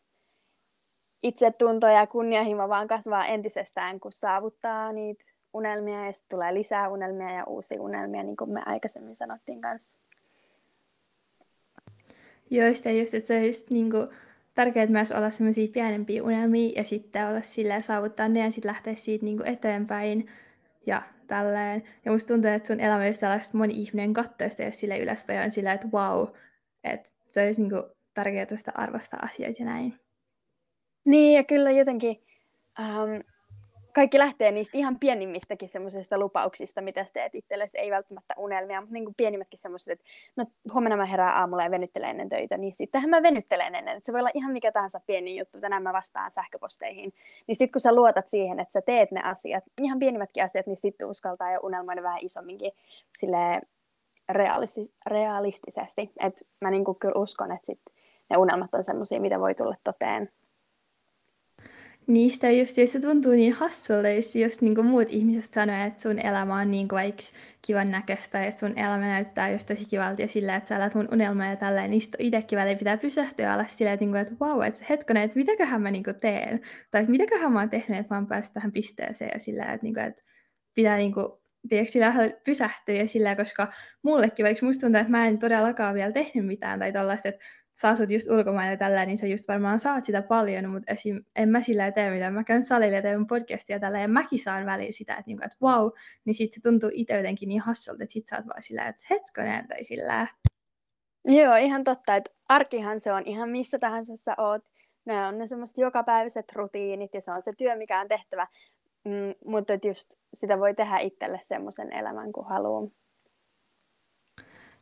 itsetunto 1.22 1.86
ja 1.86 2.06
kunnianhimo 2.06 2.68
vaan 2.68 2.88
kasvaa 2.88 3.26
entisestään, 3.26 4.00
kun 4.00 4.12
saavuttaa 4.12 4.92
niitä 4.92 5.24
unelmia 5.54 6.06
ja 6.06 6.12
sitten 6.12 6.36
tulee 6.36 6.54
lisää 6.54 6.88
unelmia 6.88 7.30
ja 7.30 7.44
uusia 7.44 7.82
unelmia, 7.82 8.22
niin 8.22 8.36
kuin 8.36 8.50
me 8.50 8.62
aikaisemmin 8.66 9.16
sanottiin 9.16 9.60
kanssa. 9.60 9.98
Joo, 12.50 12.74
sitä 12.74 12.90
just, 12.90 13.14
että 13.14 13.26
se 13.26 13.36
on 13.36 13.46
just 13.46 13.70
niin 13.70 13.90
kuin, 13.90 14.08
tärkeää 14.54 14.86
myös 14.86 15.12
olla 15.12 15.30
semmoisia 15.30 15.68
pienempiä 15.72 16.22
unelmia 16.22 16.72
ja 16.76 16.84
sitten 16.84 17.26
olla 17.28 17.40
sillä 17.40 17.80
saavuttaa 17.80 18.28
ne 18.28 18.40
ja 18.40 18.50
sitten 18.50 18.68
lähteä 18.68 18.94
siitä 18.94 19.24
niin 19.24 19.36
kuin 19.36 19.48
eteenpäin 19.48 20.28
ja 20.86 21.02
tälleen. 21.26 21.82
Ja 22.04 22.12
musta 22.12 22.28
tuntuu, 22.28 22.50
että 22.50 22.66
sun 22.66 22.80
elämä 22.80 23.04
on 23.04 23.14
sellaista, 23.14 23.58
moni 23.58 23.74
ihminen 23.74 24.14
katsoo 24.14 24.66
jos 24.66 24.80
sille 24.80 24.98
ylöspäin 24.98 25.44
on 25.44 25.52
sillä, 25.52 25.72
että 25.72 25.88
wow, 25.92 26.28
että 26.84 27.08
se 27.28 27.44
olisi 27.46 27.60
niin 27.60 27.70
kuin, 27.70 27.82
tärkeää 28.14 28.46
arvostaa 28.74 29.20
asioita 29.22 29.62
ja 29.62 29.66
näin. 29.66 29.94
Niin, 31.04 31.36
ja 31.36 31.44
kyllä 31.44 31.70
jotenkin 31.70 32.22
ähm, 32.80 33.10
kaikki 33.94 34.18
lähtee 34.18 34.52
niistä 34.52 34.78
ihan 34.78 34.98
pienimmistäkin 34.98 35.68
semmoisista 35.68 36.18
lupauksista, 36.18 36.80
mitä 36.80 37.04
sä 37.04 37.12
teet 37.12 37.34
itsellesi, 37.34 37.78
ei 37.78 37.90
välttämättä 37.90 38.34
unelmia, 38.38 38.80
mutta 38.80 38.92
niin 38.92 39.04
kuin 39.04 39.14
pienimmätkin 39.14 39.58
semmoiset, 39.58 39.92
että 39.92 40.04
no 40.36 40.46
huomenna 40.72 40.96
mä 40.96 41.04
herään 41.04 41.36
aamulla 41.36 41.64
ja 41.64 41.70
venyttelen 41.70 42.10
ennen 42.10 42.28
töitä, 42.28 42.58
niin 42.58 42.74
sittenhän 42.74 43.10
mä 43.10 43.22
venyttelen 43.22 43.74
ennen, 43.74 43.96
että 43.96 44.06
se 44.06 44.12
voi 44.12 44.20
olla 44.20 44.30
ihan 44.34 44.52
mikä 44.52 44.72
tahansa 44.72 45.00
pieni 45.06 45.38
juttu, 45.38 45.60
tänään 45.60 45.82
mä 45.82 45.92
vastaan 45.92 46.30
sähköposteihin, 46.30 47.12
niin 47.46 47.56
sitten 47.56 47.72
kun 47.72 47.80
sä 47.80 47.94
luotat 47.94 48.28
siihen, 48.28 48.60
että 48.60 48.72
sä 48.72 48.82
teet 48.82 49.10
ne 49.10 49.20
asiat, 49.24 49.64
ihan 49.78 49.98
pienimmätkin 49.98 50.44
asiat, 50.44 50.66
niin 50.66 50.76
sitten 50.76 51.08
uskaltaa 51.08 51.52
jo 51.52 51.60
unelmoida 51.62 52.02
vähän 52.02 52.18
isomminkin 52.22 52.72
sille 53.16 53.60
realistis- 54.32 54.94
realistisesti, 55.06 56.12
että 56.20 56.44
mä 56.60 56.70
niin 56.70 56.84
kuin 56.84 56.98
kyllä 56.98 57.20
uskon, 57.20 57.52
että 57.52 57.66
sit 57.66 57.80
ne 58.30 58.36
unelmat 58.36 58.74
on 58.74 58.84
semmoisia, 58.84 59.20
mitä 59.20 59.40
voi 59.40 59.54
tulla 59.54 59.76
toteen 59.84 60.30
Niistä 62.06 62.50
just, 62.50 62.76
se 62.86 63.00
tuntuu 63.00 63.32
niin 63.32 63.52
hassulle, 63.52 64.14
jos 64.14 64.36
just 64.36 64.60
niin 64.60 64.74
kuin 64.74 64.86
muut 64.86 65.10
ihmiset 65.10 65.52
sanoo, 65.52 65.86
että 65.86 66.02
sun 66.02 66.18
elämä 66.18 66.54
on 66.54 66.70
niin 66.70 66.88
kuin 66.88 67.14
kivan 67.66 67.90
näköistä 67.90 68.44
ja 68.44 68.50
sun 68.50 68.78
elämä 68.78 69.06
näyttää 69.06 69.50
just 69.50 69.66
tosi 69.66 69.84
kivalta 69.84 70.22
ja 70.22 70.28
sillä, 70.28 70.56
että 70.56 70.68
sä 70.68 70.76
elät 70.76 70.94
mun 70.94 71.08
unelmaa 71.12 71.46
ja 71.46 71.56
tälleen, 71.56 71.90
niin 71.90 72.00
sitten 72.00 72.26
itsekin 72.26 72.58
välillä 72.58 72.78
pitää 72.78 72.96
pysähtyä 72.96 73.52
alas 73.52 73.78
silleen, 73.78 73.94
että, 73.94 74.04
niin 74.04 74.10
kuin, 74.10 74.20
että 74.20 74.34
wow, 74.40 74.62
että 74.62 74.84
hetkonen, 74.88 75.22
että 75.22 75.38
mitäköhän 75.38 75.82
mä 75.82 75.90
niin 75.90 76.04
kuin 76.04 76.20
teen, 76.20 76.60
tai 76.90 77.00
että 77.00 77.10
mitäköhän 77.10 77.52
mä 77.52 77.60
oon 77.60 77.70
tehnyt, 77.70 77.98
että 77.98 78.14
mä 78.14 78.18
oon 78.18 78.26
päässyt 78.26 78.54
tähän 78.54 78.72
pisteeseen 78.72 79.30
ja 79.34 79.40
sillä, 79.40 79.64
että, 79.64 79.86
niin 79.86 79.94
kuin, 79.94 80.06
että 80.06 80.22
pitää 80.74 80.96
niin 80.96 81.14
kuin, 81.14 81.26
tiedätkö, 81.68 81.92
sillä 81.92 82.14
pysähtyä 82.44 82.94
ja 82.94 83.08
sillä, 83.08 83.36
koska 83.36 83.72
mullekin, 84.02 84.44
vaikka 84.44 84.66
musta 84.66 84.80
tuntuu, 84.80 85.00
että 85.00 85.10
mä 85.10 85.26
en 85.26 85.38
todellakaan 85.38 85.94
vielä 85.94 86.12
tehnyt 86.12 86.46
mitään 86.46 86.78
tai 86.78 86.92
tällaista, 86.92 87.28
että 87.28 87.42
sä 87.74 87.88
asut 87.88 88.10
just 88.10 88.30
ulkomailla 88.30 88.76
tällä, 88.76 89.06
niin 89.06 89.18
sä 89.18 89.26
just 89.26 89.48
varmaan 89.48 89.80
saat 89.80 90.04
sitä 90.04 90.22
paljon, 90.22 90.70
mutta 90.70 90.92
esim. 90.92 91.24
en 91.36 91.48
mä 91.48 91.62
sillä 91.62 91.92
tee 91.92 92.10
mitään. 92.10 92.34
Mä 92.34 92.44
käyn 92.44 92.64
salille 92.64 92.96
ja 92.96 93.02
teen 93.02 93.26
podcastia 93.26 93.80
tällä, 93.80 94.00
ja 94.00 94.08
mäkin 94.08 94.38
saan 94.38 94.66
väliin 94.66 94.92
sitä, 94.92 95.12
että, 95.12 95.24
niinku, 95.26 95.44
että 95.44 95.56
wow, 95.62 95.90
niin 96.24 96.34
sitten 96.34 96.54
se 96.54 96.70
tuntuu 96.70 96.90
itse 96.92 97.16
jotenkin 97.16 97.48
niin 97.48 97.60
hassulta, 97.60 98.02
että 98.02 98.12
sit 98.12 98.26
sä 98.26 98.36
oot 98.36 98.46
vaan 98.46 98.62
sillä, 98.62 98.88
että 98.88 99.02
hetkonen, 99.10 99.68
tai 99.68 99.84
sillä. 99.84 100.26
Joo, 101.24 101.56
ihan 101.56 101.84
totta, 101.84 102.16
että 102.16 102.30
arkihan 102.48 103.00
se 103.00 103.12
on 103.12 103.22
ihan 103.26 103.48
missä 103.48 103.78
tahansa 103.78 104.16
sä 104.16 104.34
oot. 104.38 104.62
Ne 105.04 105.26
on 105.26 105.38
ne 105.38 105.46
semmoiset 105.46 105.78
jokapäiväiset 105.78 106.52
rutiinit, 106.52 107.14
ja 107.14 107.20
se 107.20 107.32
on 107.32 107.42
se 107.42 107.52
työ, 107.58 107.76
mikä 107.76 108.00
on 108.00 108.08
tehtävä. 108.08 108.46
Mm, 109.04 109.34
mutta 109.46 109.72
just 109.84 110.10
sitä 110.34 110.58
voi 110.58 110.74
tehdä 110.74 110.98
itselle 110.98 111.38
semmoisen 111.42 111.92
elämän, 111.92 112.32
kun 112.32 112.48
haluaa. 112.48 112.88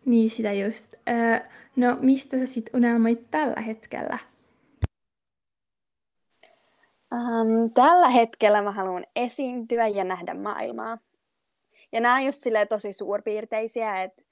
Niin, 0.04 0.30
sitä 0.30 0.52
just. 0.52 0.94
Öö, 1.08 1.38
no, 1.76 1.96
mistä 2.00 2.38
sä 2.38 2.46
sit 2.46 2.70
unelmoit 2.74 3.30
tällä 3.30 3.60
hetkellä? 3.60 4.18
Um, 7.14 7.70
tällä 7.74 8.08
hetkellä 8.08 8.62
mä 8.62 8.72
haluan 8.72 9.06
esiintyä 9.16 9.88
ja 9.88 10.04
nähdä 10.04 10.34
maailmaa. 10.34 10.98
Ja 11.92 12.00
nämä 12.00 12.14
on 12.14 12.24
just 12.24 12.42
tosi 12.68 12.92
suurpiirteisiä, 12.92 14.02
että 14.02 14.22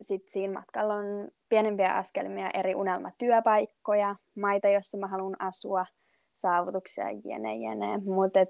sit 0.00 0.28
siinä 0.28 0.52
matkalla 0.52 0.94
on 0.94 1.28
pienempiä 1.48 1.88
askelmia, 1.88 2.50
eri 2.54 2.74
unelmatyöpaikkoja, 2.74 4.16
maita, 4.34 4.68
joissa 4.68 4.98
mä 4.98 5.06
haluan 5.06 5.36
asua, 5.38 5.86
saavutuksia, 6.32 7.04
jene, 7.24 7.56
jene. 7.56 7.98
Mutta 7.98 8.40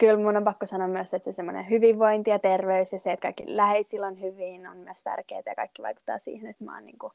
kyllä 0.00 0.16
mun 0.16 0.36
on 0.36 0.44
pakko 0.44 0.66
sanoa 0.66 0.88
myös, 0.88 1.14
että 1.14 1.32
se 1.32 1.36
semmoinen 1.36 1.70
hyvinvointi 1.70 2.30
ja 2.30 2.38
terveys 2.38 2.92
ja 2.92 2.98
se, 2.98 3.12
että 3.12 3.22
kaikki 3.22 3.44
läheisillä 3.46 4.06
on 4.06 4.20
hyvin, 4.20 4.66
on 4.66 4.76
myös 4.76 5.02
tärkeää 5.04 5.42
ja 5.46 5.54
kaikki 5.54 5.82
vaikuttaa 5.82 6.18
siihen, 6.18 6.50
että 6.50 6.64
mä 6.64 6.74
oon 6.74 6.86
niin 6.86 6.98
kuin 6.98 7.12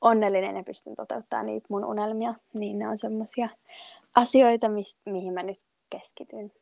onnellinen 0.00 0.56
ja 0.56 0.62
pystyn 0.62 0.94
toteuttamaan 0.94 1.46
niitä 1.46 1.66
mun 1.70 1.84
unelmia. 1.84 2.34
Niin 2.54 2.78
ne 2.78 2.88
on 2.88 2.98
semmoisia 2.98 3.48
asioita, 4.14 4.68
mist, 4.68 4.98
mihin 5.06 5.34
mä 5.34 5.42
nyt 5.42 5.56
keskityn. 5.90 6.52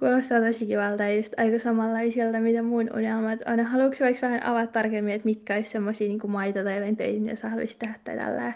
Kuulostaa 0.00 0.40
tosi 0.40 0.66
kivalta 0.66 1.02
ja 1.02 1.16
just 1.16 1.34
aika 1.38 1.58
samanlaisilta, 1.58 2.38
mitä 2.38 2.62
mun 2.62 2.90
unelmat 2.96 3.40
on. 3.46 3.60
Haluatko 3.60 3.96
vaikka 4.00 4.26
vähän 4.26 4.42
avata 4.42 4.72
tarkemmin, 4.72 5.14
että 5.14 5.24
mitkä 5.24 5.54
olisi 5.54 5.70
semmoisia 5.70 6.08
niin 6.08 6.30
maita 6.30 6.64
tai 6.64 6.74
jotain 6.74 6.96
töitä, 6.96 7.20
mitä 7.20 7.34
sä 7.34 7.48
haluaisit 7.48 7.78
tehdä 7.78 7.98
tai 8.04 8.16
tällä? 8.16 8.52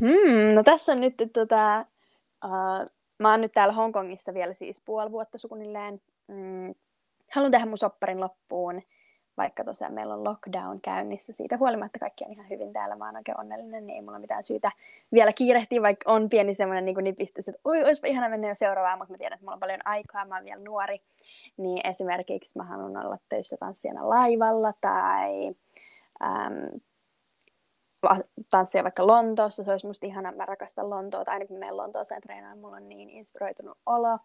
Hmm, 0.00 0.54
no 0.54 0.62
tässä 0.62 0.92
on 0.92 1.00
nyt 1.00 1.14
tota, 1.32 1.84
uh, 2.44 2.97
mä 3.18 3.30
oon 3.30 3.40
nyt 3.40 3.52
täällä 3.52 3.74
Hongkongissa 3.74 4.34
vielä 4.34 4.52
siis 4.52 4.82
puoli 4.84 5.12
vuotta 5.12 5.38
suunnilleen. 5.38 6.00
Mm, 6.26 6.74
haluan 7.34 7.52
tehdä 7.52 7.66
mun 7.66 7.78
sopparin 7.78 8.20
loppuun, 8.20 8.82
vaikka 9.36 9.64
tosiaan 9.64 9.94
meillä 9.94 10.14
on 10.14 10.24
lockdown 10.24 10.80
käynnissä. 10.80 11.32
Siitä 11.32 11.56
huolimatta 11.56 11.98
kaikki 11.98 12.24
on 12.24 12.32
ihan 12.32 12.48
hyvin 12.50 12.72
täällä, 12.72 12.96
mä 12.96 13.06
oon 13.06 13.16
oikein 13.16 13.40
onnellinen, 13.40 13.86
niin 13.86 13.96
ei 13.96 14.02
mulla 14.02 14.18
mitään 14.18 14.44
syytä 14.44 14.72
vielä 15.12 15.32
kiirehtiä, 15.32 15.82
vaikka 15.82 16.12
on 16.12 16.28
pieni 16.28 16.54
semmoinen 16.54 16.84
niin 16.84 17.04
nipistys, 17.04 17.48
että 17.48 17.60
oi, 17.64 17.84
olisipa 17.84 18.08
ihana 18.08 18.28
mennä 18.28 18.48
jo 18.48 18.54
seuraavaan, 18.54 18.98
mutta 18.98 19.14
mä 19.14 19.18
tiedän, 19.18 19.36
että 19.36 19.44
mulla 19.44 19.54
on 19.54 19.60
paljon 19.60 19.86
aikaa, 19.86 20.24
mä 20.24 20.34
oon 20.34 20.44
vielä 20.44 20.62
nuori. 20.62 21.00
Niin 21.56 21.86
esimerkiksi 21.86 22.58
mä 22.58 22.64
haluan 22.64 23.06
olla 23.06 23.18
töissä 23.28 23.56
tanssijana 23.56 24.08
laivalla 24.08 24.72
tai 24.80 25.48
äm, 26.22 26.80
tanssia 28.50 28.82
vaikka 28.82 29.06
Lontoossa, 29.06 29.64
se 29.64 29.70
olisi 29.70 29.86
musta 29.86 30.06
ihana, 30.06 30.32
mä 30.32 30.46
rakastan 30.46 30.90
Lontoota, 30.90 31.30
aina 31.30 31.46
kun 31.46 31.58
menen 31.58 31.76
Lontooseen 31.76 32.22
treenaan, 32.22 32.58
mulla 32.58 32.76
on 32.76 32.88
niin 32.88 33.10
inspiroitunut 33.10 33.78
olo. 33.86 34.18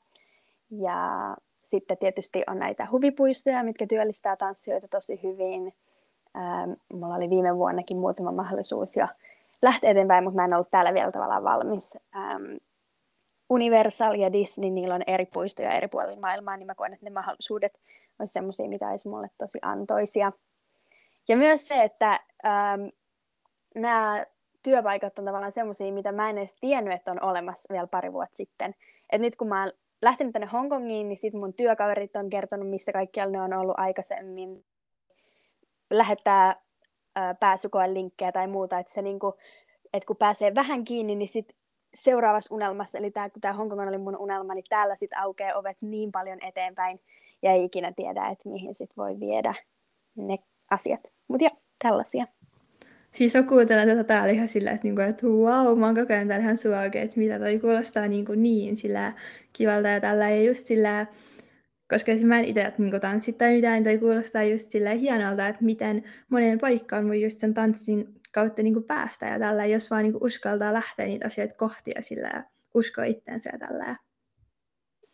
Ja 0.72 1.36
sitten 1.63 1.98
tietysti 1.98 2.44
on 2.48 2.60
näitä 2.60 2.88
huvipuistoja, 2.92 3.63
mitkä 3.63 3.88
työllistää 3.88 4.36
tanssijoita 4.36 4.88
tosi 4.88 5.20
hyvin. 5.24 5.74
Ähm, 6.38 6.72
mulla 6.94 7.15
oli 7.15 7.30
viime 7.30 7.58
vuonnakin 7.58 7.98
muutama 7.98 8.32
mahdollisuus 8.32 8.98
jo 8.98 9.08
lähteä 9.62 9.92
eteenpäin, 9.92 10.24
mutta 10.24 10.36
mä 10.36 10.46
en 10.46 10.53
ollut 10.53 10.72
täällä 10.72 10.94
vielä 10.94 11.12
tavallaan 11.12 11.44
valmis. 11.44 11.98
Ähm, 12.15 12.44
Universal 13.50 14.13
ja 14.13 14.34
Disney, 14.34 14.70
niillä 14.70 14.96
on 14.96 15.03
eri 15.08 15.25
puistoja 15.25 15.72
eri 15.72 15.88
puolilla 15.88 16.20
maailmaa, 16.20 16.58
niin 16.58 16.68
mä 16.68 16.75
koen, 16.75 16.94
että 16.94 17.06
ne 17.06 17.10
mahdollisuudet 17.10 17.80
olisi 18.20 18.34
sellaisia, 18.34 18.70
mitä 18.70 18.89
olisi 18.89 19.10
mulle 19.10 19.30
tosi 19.38 19.60
antoisia. 19.62 20.32
Ja 21.27 21.38
myös 21.38 21.65
se, 21.68 21.84
että 21.84 22.20
ähm, 22.46 22.82
nämä 23.75 24.25
työpaikat 24.63 25.20
on 25.20 25.25
tavallaan 25.25 25.51
semmoisia, 25.51 25.94
mitä 25.94 26.12
mä 26.12 26.30
en 26.30 26.38
edes 26.38 26.56
tiennyt, 26.56 26.94
että 26.94 27.12
on 27.12 27.24
olemassa 27.24 27.74
vielä 27.74 27.88
pari 27.88 28.13
vuotta 28.13 28.36
sitten. 28.36 28.75
Et 29.12 29.22
nyt 29.22 29.36
kun 29.36 29.48
mä 29.48 29.62
oon 29.62 29.72
lähtenyt 30.01 30.34
tänne 30.34 30.48
Hongkongiin, 30.53 31.10
niin 31.10 31.18
sit 31.18 31.34
mun 31.34 31.53
työkaverit 31.53 32.15
on 32.15 32.30
kertonut, 32.30 32.70
missä 32.70 32.92
kaikkialla 32.92 33.32
ne 33.32 33.42
on 33.42 33.53
ollut 33.53 33.80
aikaisemmin. 33.80 34.65
Lähettää 35.92 36.56
pääsykoen 37.39 37.94
linkkejä 37.94 38.32
tai 38.32 38.48
muuta, 38.48 38.80
että 38.80 38.94
se 38.94 39.01
niinku, 39.01 39.34
että 39.94 40.08
kun 40.08 40.18
pääsee 40.18 40.56
vähän 40.56 40.84
kiinni, 40.84 41.15
niin 41.15 41.27
sit 41.27 41.56
seuraavassa 41.96 42.56
unelmassa, 42.56 42.98
eli 42.98 43.12
tää, 43.12 43.30
kun 43.30 43.42
tämä 43.42 43.53
Hongkong 43.53 43.82
oli 43.82 43.98
mun 43.98 44.18
unelma, 44.18 44.53
niin 44.53 44.65
täällä 44.70 44.96
sitten 44.96 45.20
aukeaa 45.20 45.60
ovet 45.60 45.77
niin 45.82 46.12
paljon 46.12 46.39
eteenpäin, 46.44 47.00
ja 47.42 47.51
ei 47.51 47.63
ikinä 47.63 47.94
tiedä, 47.96 48.27
että 48.27 48.50
mihin 48.50 48.75
sit 48.75 48.98
voi 48.98 49.20
viedä 49.20 49.53
ne 50.15 50.38
asiat. 50.72 51.01
Mutta 51.27 51.44
joo, 51.44 51.58
tällaisia. 51.84 52.25
Siis 53.13 53.34
mä 53.34 53.43
kuuntelen 53.43 53.88
tätä 53.88 54.03
täällä 54.03 54.34
ihan 54.34 54.48
sillä, 54.48 54.72
että, 54.72 54.84
niinku, 54.84 55.01
että 55.01 55.27
wow, 55.27 55.79
mä 55.79 55.86
oon 55.86 55.96
koko 55.96 56.13
ajan 56.13 56.27
täällä 56.27 56.43
ihan 56.43 56.58
suoke, 56.58 57.01
että 57.01 57.20
mitä 57.20 57.39
toi 57.39 57.60
kuulostaa 57.60 58.08
niin, 58.08 58.25
kuin 58.25 58.43
niin 58.43 58.77
sillä 58.77 59.13
kivalta 59.53 59.88
ja 59.88 60.01
tällä. 60.01 60.29
Ja 60.29 60.41
just 60.43 60.67
sillä, 60.67 61.05
koska 61.89 62.12
mä 62.25 62.39
en 62.39 62.46
itse 62.46 62.74
niin 62.77 63.01
tanssit 63.01 63.38
tai 63.38 63.53
mitään, 63.53 63.74
niin 63.74 63.84
toi 63.84 63.98
kuulostaa 63.98 64.43
just 64.43 64.72
sillä 64.72 64.89
hienolta, 64.89 65.48
että 65.48 65.63
miten 65.63 66.03
monen 66.29 66.60
paikkaan 66.60 67.08
voi 67.08 67.22
just 67.22 67.39
sen 67.39 67.53
tanssin 67.53 68.08
kautta 68.32 68.63
niin 68.63 68.74
kuin 68.74 68.86
päästä 68.86 69.25
ja 69.25 69.39
tällä, 69.39 69.65
jos 69.65 69.91
vaan 69.91 70.03
niin 70.03 70.13
kuin 70.13 70.24
uskaltaa 70.24 70.74
lähteä 70.74 71.05
niitä 71.05 71.27
asioita 71.27 71.55
kohti 71.55 71.91
ja 71.96 72.01
sillä 72.01 72.43
uskoa 72.74 73.03
itsensä 73.03 73.50
ja 73.53 73.60
tällä. 73.60 73.96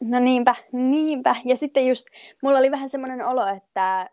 No 0.03 0.19
niinpä, 0.19 0.55
niinpä. 0.71 1.35
Ja 1.45 1.55
sitten 1.55 1.87
just, 1.87 2.07
mulla 2.43 2.57
oli 2.59 2.71
vähän 2.71 2.89
semmoinen 2.89 3.25
olo, 3.25 3.47
että, 3.47 4.09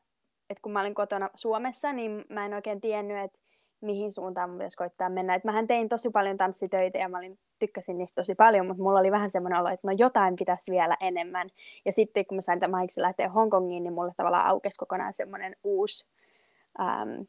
että 0.50 0.62
kun 0.62 0.72
mä 0.72 0.80
olin 0.80 0.94
kotona 0.94 1.30
Suomessa, 1.34 1.92
niin 1.92 2.24
mä 2.30 2.46
en 2.46 2.54
oikein 2.54 2.80
tiennyt, 2.80 3.16
että 3.24 3.45
mihin 3.80 4.12
suuntaan 4.12 4.50
mun 4.50 4.58
pitäisi 4.58 4.76
koittaa 4.76 5.08
mennä. 5.08 5.34
Et 5.34 5.44
mähän 5.44 5.66
tein 5.66 5.88
tosi 5.88 6.10
paljon 6.10 6.36
tanssitöitä 6.36 6.98
ja 6.98 7.08
mä 7.08 7.18
olin, 7.18 7.38
tykkäsin 7.58 7.98
niistä 7.98 8.20
tosi 8.20 8.34
paljon, 8.34 8.66
mutta 8.66 8.82
mulla 8.82 9.00
oli 9.00 9.10
vähän 9.10 9.30
semmoinen 9.30 9.60
olo, 9.60 9.68
että 9.68 9.88
no 9.88 9.94
jotain 9.98 10.36
pitäisi 10.36 10.72
vielä 10.72 10.96
enemmän. 11.00 11.48
Ja 11.84 11.92
sitten 11.92 12.26
kun 12.26 12.36
mä 12.36 12.40
sain 12.40 12.60
tämän 12.60 12.86
lähteä 12.96 13.28
Hongkongiin, 13.28 13.82
niin 13.82 13.92
mulle 13.92 14.12
tavallaan 14.16 14.46
aukesi 14.46 14.78
kokonaan 14.78 15.12
semmoinen 15.12 15.56
uusi, 15.64 16.08
ähm, 16.80 17.20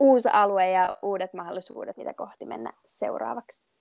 uusi 0.00 0.28
alue 0.32 0.70
ja 0.70 0.98
uudet 1.02 1.34
mahdollisuudet, 1.34 1.96
mitä 1.96 2.14
kohti 2.14 2.46
mennä 2.46 2.72
seuraavaksi. 2.86 3.72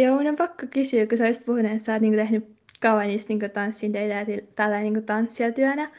Joo, 0.00 0.16
on 0.16 0.36
pakko 0.36 0.66
kysyä, 0.70 1.06
kun 1.06 1.18
sä 1.18 1.24
olisit 1.24 1.46
puhunut, 1.46 1.72
että 1.72 1.84
sä 1.84 1.92
oot 1.92 2.02
niinku 2.02 2.16
tehnyt 2.16 2.56
kauan 2.80 3.12
just 3.12 3.28
niinku 3.28 3.48
tanssin 3.48 3.92
töitä 3.92 4.14
ja 4.14 4.38
tällä 4.54 4.78
niinku 4.78 5.00
tanssijatyönä, 5.00 5.90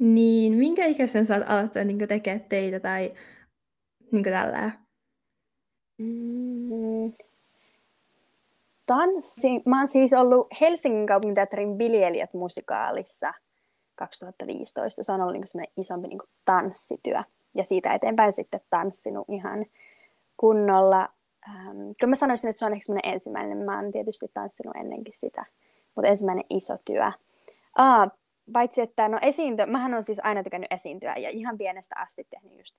niin 0.00 0.52
minkä 0.52 0.86
ikäisen 0.86 1.26
sä 1.26 1.34
oot 1.34 1.44
aloittanut 1.46 1.86
niinku 1.86 2.06
tekemään 2.06 2.44
töitä 2.48 2.80
tai 2.80 3.12
niinku 4.12 4.30
tällä? 4.30 4.70
Mm. 5.98 7.12
Tanssi. 8.86 9.48
Mä 9.66 9.78
oon 9.78 9.88
siis 9.88 10.12
ollut 10.12 10.46
Helsingin 10.60 11.06
kaupunginteatterin 11.06 11.78
Viljelijät 11.78 12.34
musikaalissa 12.34 13.34
2015. 13.94 15.02
Se 15.02 15.12
on 15.12 15.20
ollut 15.20 15.32
niinku 15.32 15.70
isompi 15.76 16.08
niinku 16.08 16.26
tanssityö. 16.44 17.22
Ja 17.54 17.64
siitä 17.64 17.94
eteenpäin 17.94 18.32
sitten 18.32 18.60
tanssinut 18.70 19.24
ihan 19.28 19.66
kunnolla 20.36 21.08
ähm, 21.48 21.76
kyllä 22.00 22.10
mä 22.10 22.14
sanoisin, 22.14 22.50
että 22.50 22.58
se 22.58 22.66
on 22.66 22.72
ehkä 22.72 23.12
ensimmäinen. 23.12 23.58
Mä 23.58 23.80
oon 23.80 23.92
tietysti 23.92 24.30
tanssinut 24.34 24.76
ennenkin 24.76 25.14
sitä, 25.16 25.44
mutta 25.94 26.08
ensimmäinen 26.08 26.44
iso 26.50 26.76
työ. 26.84 27.08
Aa, 27.76 28.10
paitsi 28.52 28.80
että 28.80 29.08
no 29.08 29.18
esiinty, 29.22 29.66
mähän 29.66 29.94
on 29.94 30.02
siis 30.02 30.20
aina 30.24 30.42
tykännyt 30.42 30.72
esiintyä 30.72 31.14
ja 31.16 31.30
ihan 31.30 31.58
pienestä 31.58 31.94
asti 31.98 32.26
tehnyt 32.30 32.58
just 32.58 32.76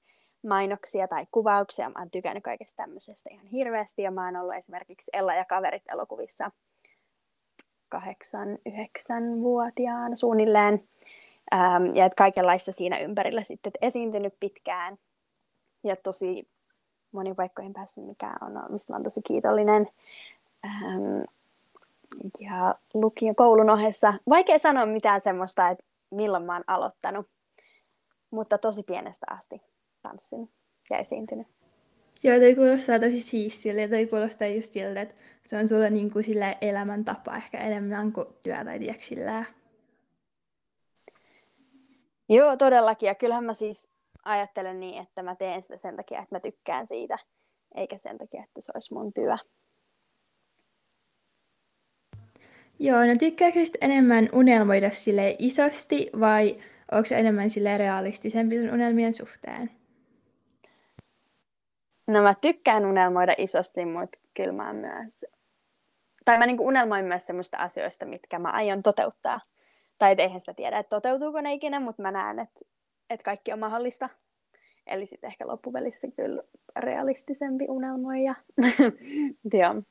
mainoksia 0.48 1.08
tai 1.08 1.25
kuvauksia. 1.32 1.90
Mä 1.90 2.00
oon 2.00 2.12
tykännyt 2.12 2.44
kaikesta 2.44 2.84
tämmöisestä 2.84 3.30
ihan 3.34 3.48
hirveästi 3.48 4.01
ja 4.01 4.12
mä 4.12 4.25
oon 4.25 4.36
ollut 4.36 4.56
esimerkiksi 4.56 5.12
Ella 5.13 5.34
ja 5.34 5.46
kaverit 5.46 5.84
elokuvissa 5.92 6.51
kahdeksan, 7.90 8.58
yhdeksän 8.66 9.42
vuotiaana 9.42 10.16
suunnilleen. 10.16 10.84
Ähm, 11.54 11.86
ja 11.96 12.06
että 12.06 12.16
kaikenlaista 12.16 12.72
siinä 12.72 13.00
ympärillä 13.00 13.44
sitten, 13.44 13.70
että 13.70 13.88
esiintynyt 13.88 14.34
pitkään 14.40 14.98
ja 15.84 15.96
tosi 15.96 16.48
moniin 17.12 17.36
paikkoihin 17.36 17.74
päässyt, 17.74 18.06
mikä 18.06 18.34
on, 18.42 18.63
mistä 18.70 18.94
olen 18.94 19.04
tosi 19.04 19.22
kiitollinen. 19.22 19.88
Ähm, 20.66 21.22
ja 22.39 22.75
lukion 22.94 23.36
koulun 23.36 23.70
ohessa. 23.70 24.13
Vaikea 24.30 24.58
sanoa 24.58 24.86
mitään 24.86 25.22
semmoista, 25.22 25.70
että 25.70 25.84
milloin 26.12 26.44
mä 26.44 26.53
oon 26.53 26.63
aloittanut, 26.68 27.27
mutta 28.32 28.58
tosi 28.58 28.84
pienestä 28.84 29.25
asti 29.30 29.62
tanssin 30.01 30.50
ja 30.89 30.98
esiintynyt. 30.98 31.48
Joo, 32.24 32.39
toi 32.39 32.56
kuulostaa 32.56 33.00
tosi 33.00 33.22
siistille 33.22 33.82
ja 33.82 33.89
toi 33.89 34.08
kuulostaa 34.08 34.48
just 34.48 34.72
siltä, 34.72 35.01
että 35.01 35.15
se 35.48 35.58
on 35.58 35.68
sulle 35.68 35.89
niin 35.89 36.12
kuin 36.12 36.25
elämäntapa 36.62 37.36
ehkä 37.36 37.58
enemmän 37.58 38.13
kuin 38.13 38.27
työ 38.41 38.56
tai 38.65 38.80
sillä. 39.00 39.46
Joo, 42.30 42.58
todellakin. 42.58 43.08
Ja 43.08 43.15
kyllähän 43.15 43.44
mä 43.44 43.53
siis 43.53 43.89
ajattelen 44.25 44.80
niin, 44.80 45.01
että 45.01 45.24
mä 45.24 45.36
teen 45.36 45.62
sitä 45.62 45.77
sen 45.77 45.96
takia, 45.96 46.22
että 46.22 46.36
mä 46.36 46.39
tykkään 46.39 46.88
siitä, 46.88 47.18
eikä 47.75 47.98
sen 47.98 48.18
takia, 48.18 48.44
että 48.44 48.62
se 48.62 48.72
olisi 48.75 48.94
mun 48.94 49.13
työ. 49.13 49.38
Joo, 52.82 53.06
no 53.06 53.14
tykkääkö 53.20 53.60
enemmän 53.82 54.30
unelmoida 54.34 54.90
sille 54.90 55.36
isosti 55.40 56.10
vai 56.20 56.58
onko 56.92 57.06
se 57.06 57.20
enemmän 57.20 57.50
sille 57.50 57.78
realistisempi 57.78 58.58
sun 58.58 58.74
unelmien 58.74 59.14
suhteen? 59.14 59.72
No 62.08 62.24
mä 62.24 62.36
tykkään 62.42 62.86
unelmoida 62.86 63.34
isosti, 63.38 63.86
mutta 63.86 64.20
kyllä 64.34 64.51
mä 64.51 64.74
myös... 64.74 65.25
Tai 66.25 66.38
mä 66.38 66.46
niinku 66.46 66.68
unelmoin 66.68 67.05
myös 67.05 67.27
semmoista 67.27 67.58
asioista, 67.58 68.05
mitkä 68.05 68.40
mä 68.40 68.50
aion 68.50 68.84
toteuttaa. 68.84 69.42
Tai 69.98 70.16
eihän 70.18 70.40
sitä 70.40 70.53
tiedä, 70.53 70.79
että 70.79 70.90
toteutuuko 70.90 71.42
ne 71.42 71.53
ikinä, 71.53 71.79
mutta 71.79 72.01
mä 72.01 72.12
näen, 72.12 72.40
että 72.40 72.60
että 73.10 73.24
kaikki 73.24 73.53
on 73.53 73.60
mahdollista. 73.60 74.10
Eli 74.88 75.05
sitten 75.05 75.27
ehkä 75.27 75.48
loppuvelissä 75.48 76.08
kyllä 76.16 76.44
realistisempi 76.75 77.66
unelmoija. 77.70 78.36
Joo. 79.53 79.84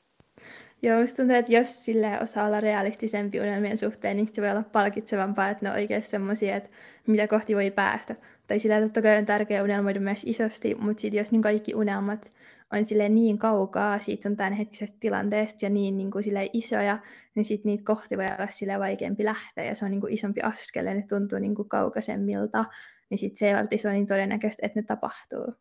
Joo, 0.81 0.99
musta 0.99 1.15
tuntuu, 1.15 1.35
että 1.35 1.51
jos 1.51 1.85
sille 1.85 2.19
osaa 2.21 2.47
olla 2.47 2.59
realistisempi 2.59 3.39
unelmien 3.39 3.77
suhteen, 3.77 4.17
niin 4.17 4.27
se 4.27 4.41
voi 4.41 4.51
olla 4.51 4.63
palkitsevampaa, 4.63 5.49
että 5.49 5.65
ne 5.65 5.69
on 5.69 5.75
oikeasti 5.75 6.09
semmoisia, 6.09 6.55
että 6.55 6.69
mitä 7.07 7.27
kohti 7.27 7.55
voi 7.55 7.71
päästä. 7.71 8.15
Tai 8.47 8.59
sillä 8.59 8.81
totta 8.81 9.01
kai 9.01 9.17
on 9.17 9.25
tärkeää 9.25 9.63
unelmoida 9.63 9.99
myös 9.99 10.23
isosti, 10.25 10.75
mutta 10.75 11.01
sitten 11.01 11.17
jos 11.17 11.31
niin 11.31 11.41
kaikki 11.41 11.75
unelmat 11.75 12.29
on 12.71 12.85
sille 12.85 13.09
niin 13.09 13.37
kaukaa 13.37 13.99
siitä 13.99 14.23
sun 14.23 14.37
tämänhetkisestä 14.37 14.97
tilanteesta 14.99 15.65
ja 15.65 15.69
niin, 15.69 15.97
niin 15.97 16.11
kuin 16.11 16.23
isoja, 16.53 16.97
niin 17.35 17.45
sitten 17.45 17.69
niitä 17.69 17.83
kohti 17.83 18.17
voi 18.17 18.25
olla 18.25 18.47
sille 18.49 18.79
vaikeampi 18.79 19.25
lähteä 19.25 19.63
ja 19.63 19.75
se 19.75 19.85
on 19.85 19.91
niin 19.91 20.01
kuin 20.01 20.13
isompi 20.13 20.41
askel 20.41 20.85
ja 20.85 20.93
ne 20.93 21.05
tuntuu 21.09 21.39
niin 21.39 21.55
kuin 21.55 21.69
kaukaisemmilta 21.69 22.65
niin 23.11 23.17
sit 23.17 23.37
se 23.37 23.47
ei 23.47 23.53
välttämättä 23.53 23.87
ole 23.87 23.93
niin 23.93 24.07
todennäköistä, 24.07 24.65
että 24.65 24.79
ne 24.79 24.85
tapahtuu. 24.85 25.55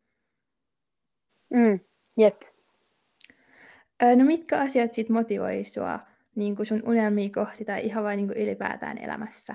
Mm, 1.55 1.81
jep. 2.17 2.43
No 4.17 4.25
mitkä 4.25 4.59
asiat 4.59 4.93
sit 4.93 5.09
motivoi 5.09 5.65
sua 5.65 6.01
niin 6.35 6.57
kuin 6.57 6.67
sun 6.67 6.83
unelmia 6.87 7.31
kohti 7.35 7.65
tai 7.65 7.87
ihan 7.87 8.05
vain 8.05 8.17
niin 8.17 8.27
kuin 8.29 8.39
ylipäätään 8.39 8.99
elämässä? 8.99 9.55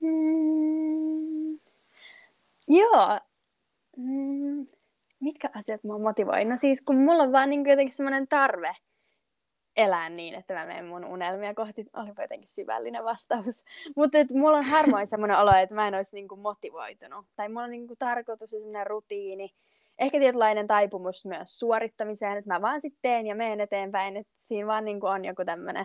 Mm, 0.00 1.58
joo. 2.68 3.18
Mm, 3.96 4.66
mitkä 5.20 5.50
asiat 5.54 5.84
mua 5.84 5.98
motivoi? 5.98 6.44
No 6.44 6.56
siis 6.56 6.82
kun 6.82 6.96
mulla 6.96 7.22
on 7.22 7.32
vaan 7.32 7.50
niin 7.50 7.66
jotenkin 7.66 7.94
semmoinen 7.94 8.28
tarve 8.28 8.76
elää 9.76 10.10
niin, 10.10 10.34
että 10.34 10.54
mä 10.54 10.66
menen 10.66 10.86
mun 10.86 11.04
unelmia 11.04 11.54
kohti. 11.54 11.86
Olipa 11.92 12.22
jotenkin 12.22 12.48
syvällinen 12.48 13.04
vastaus. 13.04 13.64
Mutta 13.96 14.18
mulla 14.34 14.56
on 14.56 14.64
harvoin 14.64 15.06
semmoinen 15.06 15.38
olo, 15.38 15.52
että 15.52 15.74
mä 15.74 15.88
en 15.88 15.94
olisi 15.94 16.14
niinku 16.14 16.36
motivoitunut. 16.36 17.26
Tai 17.36 17.48
mulla 17.48 17.62
on 17.62 17.70
niinku 17.70 17.96
tarkoitus 17.98 18.52
ja 18.52 18.58
semmoinen 18.58 18.86
rutiini. 18.86 19.50
Ehkä 19.98 20.18
tietynlainen 20.18 20.66
taipumus 20.66 21.24
myös 21.24 21.58
suorittamiseen, 21.58 22.38
että 22.38 22.54
mä 22.54 22.62
vaan 22.62 22.80
sitten 22.80 22.98
teen 23.02 23.26
ja 23.26 23.34
menen 23.34 23.60
eteenpäin. 23.60 24.16
Että 24.16 24.32
siinä 24.36 24.66
vaan 24.66 24.84
niinku 24.84 25.06
on 25.06 25.24
joku 25.24 25.44
tämmöinen 25.44 25.84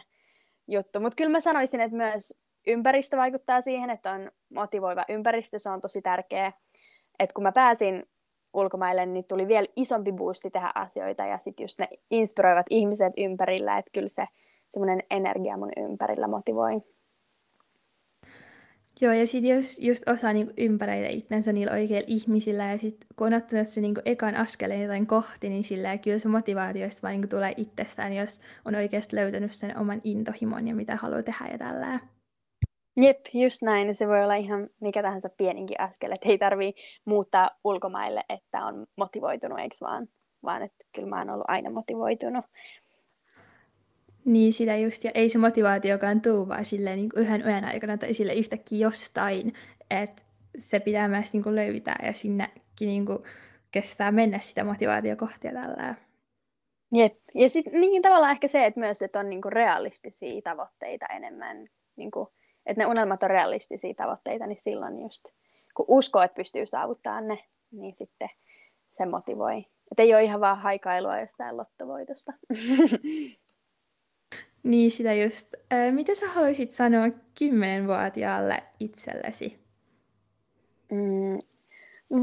juttu. 0.67 0.99
Mutta 0.99 1.15
kyllä 1.15 1.31
mä 1.31 1.39
sanoisin, 1.39 1.81
että 1.81 1.97
myös 1.97 2.33
ympäristö 2.67 3.17
vaikuttaa 3.17 3.61
siihen, 3.61 3.89
että 3.89 4.11
on 4.11 4.31
motivoiva 4.53 5.05
ympäristö. 5.09 5.59
Se 5.59 5.69
on 5.69 5.81
tosi 5.81 6.01
tärkeä. 6.01 6.53
Että 7.19 7.33
kun 7.33 7.43
mä 7.43 7.51
pääsin 7.51 8.03
ulkomaille, 8.53 9.05
niin 9.05 9.25
tuli 9.27 9.47
vielä 9.47 9.67
isompi 9.75 10.11
boosti 10.11 10.51
tehdä 10.51 10.71
asioita 10.75 11.25
ja 11.25 11.37
sitten 11.37 11.63
just 11.63 11.79
ne 11.79 11.87
inspiroivat 12.11 12.65
ihmiset 12.69 13.13
ympärillä, 13.17 13.77
että 13.77 13.91
kyllä 13.93 14.07
se 14.07 14.25
semmoinen 14.69 15.03
energia 15.09 15.57
mun 15.57 15.71
ympärillä 15.77 16.27
motivoi. 16.27 16.81
Joo, 19.01 19.13
ja 19.13 19.27
sitten 19.27 19.55
jos 19.55 19.79
just 19.79 20.09
osaa 20.09 20.33
niinku 20.33 20.53
ympäröidä 20.57 21.07
itsensä 21.09 21.53
niillä 21.53 21.73
oikeilla 21.73 22.05
ihmisillä, 22.07 22.65
ja 22.65 22.77
sitten 22.77 23.07
kun 23.15 23.27
on 23.27 23.33
ottanut 23.33 23.67
se 23.67 23.81
niinku 23.81 24.01
ekan 24.05 24.35
askeleen 24.35 24.81
jotain 24.81 25.07
kohti, 25.07 25.49
niin 25.49 25.63
sillä 25.63 25.97
kyllä 25.97 26.19
se 26.19 26.27
motivaatioista 26.27 27.01
vaan 27.01 27.11
niinku 27.11 27.27
tulee 27.27 27.53
itsestään, 27.57 28.13
jos 28.13 28.39
on 28.65 28.75
oikeasti 28.75 29.15
löytänyt 29.15 29.51
sen 29.51 29.77
oman 29.77 30.01
intohimon 30.03 30.67
ja 30.67 30.75
mitä 30.75 30.95
haluaa 30.95 31.23
tehdä 31.23 31.47
ja 31.51 31.57
tällä. 31.57 31.99
Jep, 33.01 33.19
just 33.33 33.61
näin. 33.61 33.95
Se 33.95 34.07
voi 34.07 34.23
olla 34.23 34.35
ihan 34.35 34.69
mikä 34.81 35.01
tahansa 35.01 35.29
pieninkin 35.37 35.81
askel, 35.81 36.11
että 36.11 36.29
ei 36.29 36.37
tarvii 36.37 36.73
muuttaa 37.05 37.49
ulkomaille, 37.63 38.23
että 38.29 38.65
on 38.65 38.87
motivoitunut, 38.97 39.59
eikö 39.59 39.75
vaan? 39.81 40.07
Vaan 40.43 40.61
että 40.61 40.85
kyllä 40.95 41.09
mä 41.09 41.17
oon 41.17 41.29
ollut 41.29 41.45
aina 41.47 41.69
motivoitunut. 41.69 42.45
Niin, 44.25 44.53
sitä 44.53 44.77
just, 44.77 45.03
ja 45.03 45.11
ei 45.13 45.29
se 45.29 45.37
motivaatiokaan 45.37 46.21
tuu 46.21 46.47
vaan 46.47 46.65
silleen 46.65 46.97
niin 46.97 47.09
yhden 47.15 47.45
yön 47.45 47.65
aikana 47.65 47.97
tai 47.97 48.13
sille 48.13 48.33
yhtäkkiä 48.33 48.79
jostain, 48.79 49.53
että 49.89 50.23
se 50.57 50.79
pitää 50.79 51.07
myös 51.07 51.33
niin 51.33 51.43
kuin 51.43 51.55
löytää 51.55 51.99
ja 52.03 52.13
sinnekin 52.13 52.87
niin 52.87 53.05
kuin 53.05 53.19
kestää 53.71 54.11
mennä 54.11 54.39
sitä 54.39 54.63
motivaatiokohtia 54.63 55.51
tällä. 55.53 55.95
Jep, 56.93 57.13
ja 57.35 57.49
sitten 57.49 57.81
niin 57.81 58.01
tavallaan 58.01 58.31
ehkä 58.31 58.47
se, 58.47 58.65
että 58.65 58.79
myös 58.79 59.01
että 59.01 59.19
on 59.19 59.29
niin 59.29 59.41
kuin 59.41 59.51
realistisia 59.51 60.41
tavoitteita 60.41 61.05
enemmän, 61.05 61.67
niin 61.95 62.11
kuin 62.11 62.27
että 62.65 62.83
ne 62.83 62.85
unelmat 62.85 63.23
on 63.23 63.29
realistisia 63.29 63.93
tavoitteita, 63.93 64.47
niin 64.47 64.59
silloin 64.59 65.01
just, 65.01 65.25
kun 65.75 65.85
uskoo, 65.87 66.21
että 66.21 66.35
pystyy 66.35 66.65
saavuttamaan 66.65 67.27
ne, 67.27 67.45
niin 67.71 67.95
sitten 67.95 68.29
se 68.89 69.05
motivoi. 69.05 69.65
Että 69.91 70.03
ei 70.03 70.13
ole 70.13 70.23
ihan 70.23 70.41
vaan 70.41 70.59
haikailua 70.59 71.19
jostain 71.19 71.57
lottovoitosta. 71.57 72.33
Niin, 74.63 74.91
sitä 74.91 75.13
just. 75.13 75.53
mitä 75.91 76.15
sä 76.15 76.27
haluaisit 76.27 76.71
sanoa 76.71 77.03
kymmenenvuotiaalle 77.39 78.63
itsellesi? 78.79 79.59
Mm, 80.91 81.37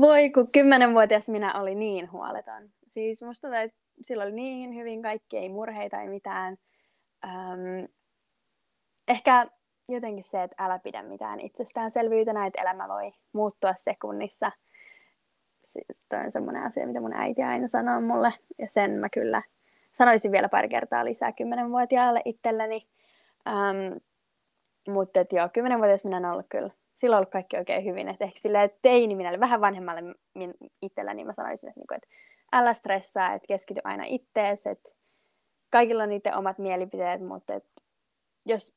voi, 0.01 0.31
kun 0.31 0.49
kymmenenvuotias 0.53 1.29
minä 1.29 1.61
oli 1.61 1.75
niin 1.75 2.12
huoleton. 2.12 2.70
Siis 2.87 3.22
musta 3.22 3.49
tuntuu, 3.49 3.62
että 3.64 3.77
silloin 4.01 4.27
oli 4.27 4.37
niin 4.37 4.75
hyvin 4.75 5.03
kaikki, 5.03 5.37
ei 5.37 5.49
murheita, 5.49 6.01
ei 6.01 6.09
mitään. 6.09 6.57
Öm, 7.25 7.88
ehkä 9.09 9.46
jotenkin 9.88 10.25
se, 10.25 10.42
että 10.42 10.64
älä 10.64 10.79
pidä 10.79 11.03
mitään 11.03 11.40
itsestäänselvyytenä, 11.40 12.46
että 12.46 12.62
elämä 12.62 12.88
voi 12.88 13.12
muuttua 13.33 13.75
sekunnissa. 13.77 14.53
Siis 15.64 16.03
toi 16.09 16.18
on 16.25 16.31
semmoinen 16.31 16.62
asia, 16.62 16.87
mitä 16.87 17.01
mun 17.01 17.12
äiti 17.12 17.42
aina 17.42 17.66
sanoo 17.66 18.01
mulle, 18.01 18.33
ja 18.59 18.68
sen 18.68 18.90
mä 18.90 19.09
kyllä 19.09 19.42
sanoisin 19.96 20.32
vielä 20.32 20.48
pari 20.48 20.68
kertaa 20.68 21.04
lisää 21.04 21.32
kymmenenvuotiaalle 21.32 22.22
itselleni. 22.24 22.88
Um, 23.48 24.00
mutta 24.88 25.20
joo, 25.32 25.48
kymmenenvuotias 25.52 26.04
minä 26.04 26.16
olen 26.16 26.30
ollut 26.30 26.46
kyllä, 26.48 26.70
silloin 26.94 27.18
ollut 27.18 27.30
kaikki 27.30 27.56
oikein 27.56 27.85
hyvin. 27.85 28.09
Et 28.09 28.22
ehkä 28.22 28.40
silleen 28.40 28.70
teini 28.82 29.14
minä 29.14 29.40
vähän 29.40 29.61
vanhemmalle 29.61 30.14
min, 30.35 30.54
itselläni 30.82 31.24
mä 31.24 31.32
sanoisin, 31.32 31.68
että, 31.68 31.80
niinku, 31.80 31.94
älä 32.52 32.74
stressaa, 32.74 33.35
että 33.35 33.48
keskity 33.48 33.80
aina 33.85 34.04
ittees, 34.06 34.66
että 34.66 34.92
kaikilla 35.70 36.02
on 36.02 36.09
niiden 36.09 36.37
omat 36.37 36.59
mielipiteet, 36.59 37.20
mutta 37.20 37.54
et 37.54 37.66
jos 38.46 38.74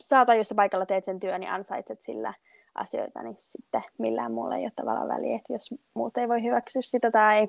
saata, 0.00 0.34
jos 0.34 0.54
paikalla 0.56 0.86
teet 0.86 1.04
sen 1.04 1.20
työn, 1.20 1.40
niin 1.40 1.50
ansaitset 1.50 2.00
sillä 2.00 2.34
asioita, 2.74 3.22
niin 3.22 3.34
sitten 3.38 3.82
millään 3.98 4.32
muulla 4.32 4.56
ei 4.56 4.64
ole 4.64 4.72
tavallaan 4.76 5.08
väliä, 5.08 5.36
että 5.36 5.52
jos 5.52 5.74
muut 5.94 6.16
ei 6.16 6.28
voi 6.28 6.42
hyväksyä 6.42 6.82
sitä 6.82 7.10
tai 7.10 7.48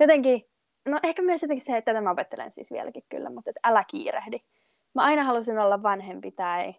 jotenkin, 0.00 0.51
no 0.86 0.98
ehkä 1.02 1.22
myös 1.22 1.42
jotenkin 1.42 1.64
se, 1.64 1.76
että 1.76 1.92
tätä 1.92 2.00
mä 2.00 2.10
opettelen 2.10 2.52
siis 2.52 2.72
vieläkin 2.72 3.04
kyllä, 3.08 3.30
mutta 3.30 3.50
että 3.50 3.60
älä 3.64 3.84
kiirehdi. 3.84 4.40
Mä 4.94 5.02
aina 5.02 5.24
halusin 5.24 5.58
olla 5.58 5.82
vanhempi 5.82 6.30
tai 6.30 6.74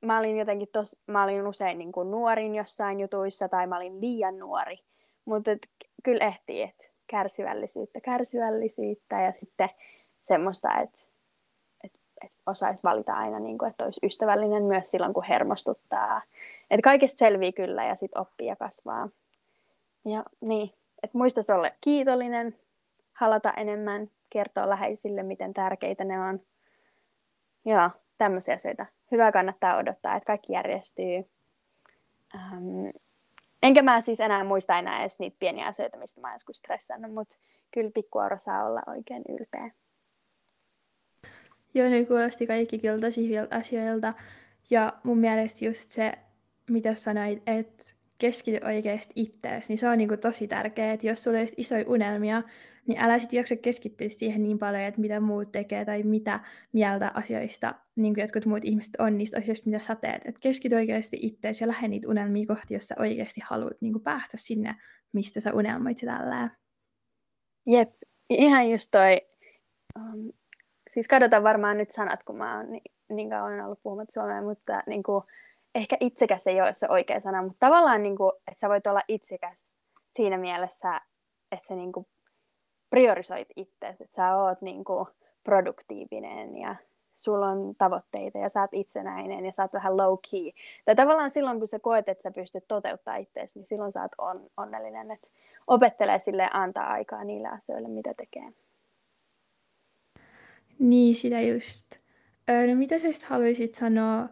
mä 0.00 0.18
olin 0.18 0.36
jotenkin 0.36 0.68
tos, 0.72 1.02
mä 1.06 1.24
olin 1.24 1.46
usein 1.46 1.78
niin 1.78 1.92
kuin 1.92 2.10
nuorin 2.10 2.54
jossain 2.54 3.00
jutuissa 3.00 3.48
tai 3.48 3.66
mä 3.66 3.76
olin 3.76 4.00
liian 4.00 4.38
nuori, 4.38 4.78
mutta 5.24 5.50
kyllä 6.02 6.24
ehtii, 6.24 6.62
että 6.62 6.84
kärsivällisyyttä, 7.06 8.00
kärsivällisyyttä 8.00 9.20
ja 9.20 9.32
sitten 9.32 9.68
semmoista, 10.22 10.80
että 10.80 11.10
että 12.24 12.38
osaisi 12.46 12.82
valita 12.82 13.12
aina, 13.12 13.38
niin 13.38 13.58
kuin, 13.58 13.70
että 13.70 13.84
olisi 13.84 14.00
ystävällinen 14.02 14.62
myös 14.62 14.90
silloin, 14.90 15.14
kun 15.14 15.24
hermostuttaa. 15.24 16.22
Että 16.70 16.84
kaikesta 16.84 17.18
selvii 17.18 17.52
kyllä 17.52 17.84
ja 17.84 17.94
sitten 17.94 18.22
oppii 18.22 18.46
ja 18.46 18.56
kasvaa. 18.56 19.08
Ja 20.04 20.24
niin, 20.40 20.70
että 21.02 21.18
muistaisi 21.18 21.52
olla 21.52 21.70
kiitollinen, 21.80 22.56
halata 23.20 23.52
enemmän, 23.56 24.10
kertoa 24.30 24.68
läheisille, 24.68 25.22
miten 25.22 25.54
tärkeitä 25.54 26.04
ne 26.04 26.20
on. 26.20 26.40
Joo, 27.64 27.90
tämmöisiä 28.18 28.54
asioita. 28.54 28.86
Hyvä 29.10 29.32
kannattaa 29.32 29.76
odottaa, 29.76 30.16
että 30.16 30.26
kaikki 30.26 30.52
järjestyy. 30.52 31.30
Ähm, 32.34 32.88
enkä 33.62 33.82
mä 33.82 34.00
siis 34.00 34.20
enää 34.20 34.44
muista 34.44 34.78
enää 34.78 35.00
edes 35.00 35.18
niitä 35.18 35.36
pieniä 35.40 35.66
asioita, 35.66 35.98
mistä 35.98 36.20
mä 36.20 36.28
oon 36.28 36.34
joskus 36.34 36.56
stressannut, 36.56 37.14
mutta 37.14 37.38
kyllä 37.70 37.90
pikkuaura 37.94 38.38
saa 38.38 38.66
olla 38.66 38.82
oikein 38.86 39.22
ylpeä. 39.28 39.70
Joo, 41.74 41.90
ne 41.90 42.04
kuulosti 42.04 42.46
kaikki 42.46 42.78
kyllä 42.78 42.98
tosi 42.98 43.28
hyviltä 43.28 43.56
asioilta. 43.56 44.12
Ja 44.70 44.92
mun 45.04 45.18
mielestä 45.18 45.64
just 45.64 45.90
se, 45.90 46.12
mitä 46.70 46.94
sanoit, 46.94 47.42
että 47.46 47.84
keskity 48.18 48.66
oikeasti 48.66 49.12
ittees, 49.16 49.68
niin 49.68 49.78
se 49.78 49.88
on 49.88 49.98
niinku 49.98 50.16
tosi 50.16 50.48
tärkeää, 50.48 50.92
että 50.92 51.06
jos 51.06 51.22
sulla 51.22 51.38
olisi 51.38 51.54
isoja 51.56 51.84
unelmia, 51.86 52.42
niin 52.90 53.04
älä 53.04 53.18
sitten 53.18 53.36
jaksa 53.36 53.56
keskittyä 53.56 54.08
siihen 54.08 54.42
niin 54.42 54.58
paljon, 54.58 54.82
että 54.82 55.00
mitä 55.00 55.20
muut 55.20 55.52
tekee 55.52 55.84
tai 55.84 56.02
mitä 56.02 56.40
mieltä 56.72 57.10
asioista, 57.14 57.74
niin 57.96 58.14
kuin 58.14 58.22
jotkut 58.22 58.46
muut 58.46 58.64
ihmiset 58.64 58.96
on 58.98 59.18
niistä 59.18 59.38
asioista, 59.38 59.70
mitä 59.70 59.84
sä 59.84 59.94
teet. 59.94 60.26
Et 60.26 60.38
keskity 60.38 60.74
oikeasti 60.74 61.18
ittees 61.20 61.60
ja 61.60 61.68
lähde 61.68 61.88
niitä 61.88 62.08
unelmia 62.08 62.46
kohti, 62.46 62.74
jos 62.74 62.88
sä 62.88 62.94
oikeasti 62.98 63.40
haluat 63.44 63.80
niin 63.80 63.92
kuin 63.92 64.02
päästä 64.02 64.36
sinne, 64.36 64.74
mistä 65.12 65.40
sä 65.40 65.52
unelmoit 65.54 66.02
ja 66.02 66.12
tällä. 66.12 66.50
Jep, 67.66 67.90
ihan 68.30 68.70
just 68.70 68.88
toi 68.90 69.20
um, 69.98 70.32
siis 70.90 71.08
katsotaan 71.08 71.42
varmaan 71.42 71.78
nyt 71.78 71.90
sanat, 71.90 72.22
kun 72.22 72.36
mä 72.36 72.56
oon 72.56 72.70
niin, 72.70 72.82
niin 73.08 73.30
kauan 73.30 73.60
ollut 73.60 73.82
puhumatta 73.82 74.12
suomea, 74.12 74.42
mutta 74.42 74.82
niin 74.86 75.02
kuin, 75.02 75.24
ehkä 75.74 75.96
itsekäs 76.00 76.46
ei 76.46 76.60
ole 76.60 76.72
se 76.72 76.86
oikea 76.88 77.20
sana, 77.20 77.42
mutta 77.42 77.66
tavallaan, 77.66 78.02
niin 78.02 78.16
kuin, 78.16 78.32
että 78.36 78.60
sä 78.60 78.68
voit 78.68 78.86
olla 78.86 79.00
itsekäs 79.08 79.76
siinä 80.10 80.38
mielessä, 80.38 81.00
että 81.52 81.66
sä 81.66 81.74
niin 81.74 81.92
kuin, 81.92 82.06
priorisoit 82.90 83.48
itseäsi, 83.56 84.04
että 84.04 84.16
sä 84.16 84.36
oot 84.36 84.62
niin 84.62 84.84
kuin, 84.84 85.06
produktiivinen 85.44 86.56
ja 86.56 86.76
sulla 87.14 87.48
on 87.48 87.74
tavoitteita 87.78 88.38
ja 88.38 88.48
sä 88.48 88.60
oot 88.60 88.74
itsenäinen 88.74 89.44
ja 89.44 89.52
sä 89.52 89.62
oot 89.62 89.72
vähän 89.72 89.96
low 89.96 90.18
key. 90.30 90.50
Tai 90.84 90.96
tavallaan 90.96 91.30
silloin, 91.30 91.58
kun 91.58 91.68
sä 91.68 91.78
koet, 91.78 92.08
että 92.08 92.22
sä 92.22 92.30
pystyt 92.30 92.68
toteuttamaan 92.68 93.20
itseäsi, 93.22 93.58
niin 93.58 93.66
silloin 93.66 93.92
sä 93.92 94.02
oot 94.02 94.12
on, 94.18 94.50
onnellinen, 94.56 95.10
että 95.10 95.28
opettelee 95.66 96.18
sille 96.18 96.48
antaa 96.52 96.86
aikaa 96.86 97.24
niille 97.24 97.48
asioille, 97.48 97.88
mitä 97.88 98.14
tekee. 98.14 98.52
Niin, 100.78 101.14
sitä 101.14 101.40
just. 101.40 101.94
no 102.68 102.74
mitä 102.74 102.98
sä 102.98 103.08
haluaisit 103.26 103.74
sanoa 103.74 104.28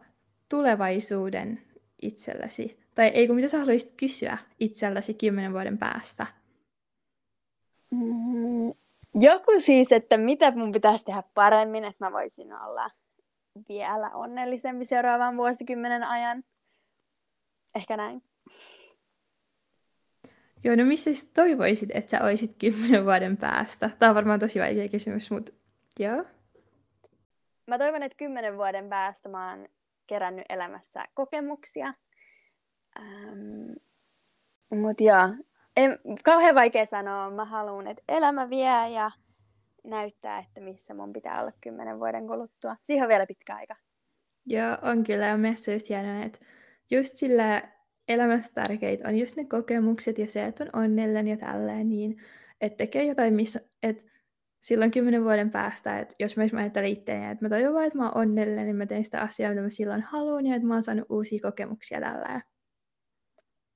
tulevaisuuden 0.48 1.62
itsellesi? 2.02 2.80
Tai 2.94 3.06
ei 3.06 3.26
kun 3.26 3.36
mitä 3.36 3.48
sä 3.48 3.58
haluaisit 3.58 3.92
kysyä 3.96 4.38
itselläsi 4.60 5.14
kymmenen 5.14 5.52
vuoden 5.52 5.78
päästä? 5.78 6.26
Mm, 7.90 8.72
joku 9.14 9.52
siis, 9.58 9.92
että 9.92 10.16
mitä 10.16 10.50
mun 10.50 10.72
pitäisi 10.72 11.04
tehdä 11.04 11.22
paremmin, 11.34 11.84
että 11.84 12.04
mä 12.04 12.12
voisin 12.12 12.52
olla 12.52 12.90
vielä 13.68 14.10
onnellisempi 14.10 14.84
seuraavan 14.84 15.36
vuosikymmenen 15.36 16.04
ajan. 16.04 16.44
Ehkä 17.74 17.96
näin. 17.96 18.22
Joo, 20.64 20.76
no 20.76 20.84
missä 20.84 21.10
toivoisit, 21.34 21.90
että 21.94 22.10
sä 22.10 22.24
olisit 22.24 22.56
kymmenen 22.58 23.04
vuoden 23.04 23.36
päästä? 23.36 23.90
Tämä 23.98 24.10
on 24.10 24.16
varmaan 24.16 24.40
tosi 24.40 24.60
vaikea 24.60 24.88
kysymys, 24.88 25.30
mutta 25.30 25.52
joo 25.98 26.24
mä 27.68 27.78
toivon, 27.78 28.02
että 28.02 28.16
kymmenen 28.16 28.56
vuoden 28.56 28.88
päästä 28.88 29.28
mä 29.28 29.50
oon 29.50 29.68
kerännyt 30.06 30.44
elämässä 30.48 31.04
kokemuksia. 31.14 31.94
Ähm, 32.98 33.72
Mutta 34.70 35.02
joo, 35.02 35.28
en, 35.78 35.98
kauhean 36.24 36.54
vaikea 36.54 36.86
sanoa. 36.86 37.30
Mä 37.30 37.44
haluan, 37.44 37.86
että 37.86 38.02
elämä 38.08 38.50
vie 38.50 38.88
ja 38.94 39.10
näyttää, 39.84 40.38
että 40.38 40.60
missä 40.60 40.94
mun 40.94 41.12
pitää 41.12 41.40
olla 41.40 41.52
kymmenen 41.60 41.98
vuoden 41.98 42.26
kuluttua. 42.26 42.76
Siihen 42.84 43.04
on 43.04 43.08
vielä 43.08 43.26
pitkä 43.26 43.56
aika. 43.56 43.76
Joo, 44.46 44.76
on 44.82 45.04
kyllä. 45.04 45.26
Ja 45.26 45.36
mielestäni 45.36 45.74
just 45.74 45.88
hienoa, 45.88 46.24
että 46.24 46.38
just 46.90 47.16
sillä 47.16 47.62
elämässä 48.08 48.52
tärkeitä 48.54 49.08
on 49.08 49.16
just 49.16 49.36
ne 49.36 49.44
kokemukset 49.44 50.18
ja 50.18 50.28
se, 50.28 50.44
että 50.44 50.64
on 50.64 50.84
onnellinen 50.84 51.28
ja 51.28 51.36
tälleen, 51.36 51.88
niin 51.88 52.16
että 52.60 52.76
tekee 52.76 53.04
jotain, 53.04 53.34
missä, 53.34 53.60
että 53.82 54.04
silloin 54.60 54.90
kymmenen 54.90 55.24
vuoden 55.24 55.50
päästä, 55.50 55.98
että 55.98 56.14
jos 56.20 56.36
mä 56.36 56.60
ajattelen 56.60 56.90
itseäni, 56.90 57.32
että 57.32 57.44
mä 57.44 57.48
toivon 57.48 57.84
että 57.84 57.98
mä 57.98 58.10
oon 58.10 58.16
onnellinen, 58.16 58.66
niin 58.66 58.76
mä 58.76 58.86
teen 58.86 59.04
sitä 59.04 59.20
asiaa, 59.20 59.50
mitä 59.50 59.62
mä 59.62 59.70
silloin 59.70 60.02
haluan, 60.02 60.46
ja 60.46 60.56
että 60.56 60.68
mä 60.68 60.74
oon 60.74 60.82
saanut 60.82 61.06
uusia 61.10 61.38
kokemuksia 61.42 62.00
tällä. 62.00 62.42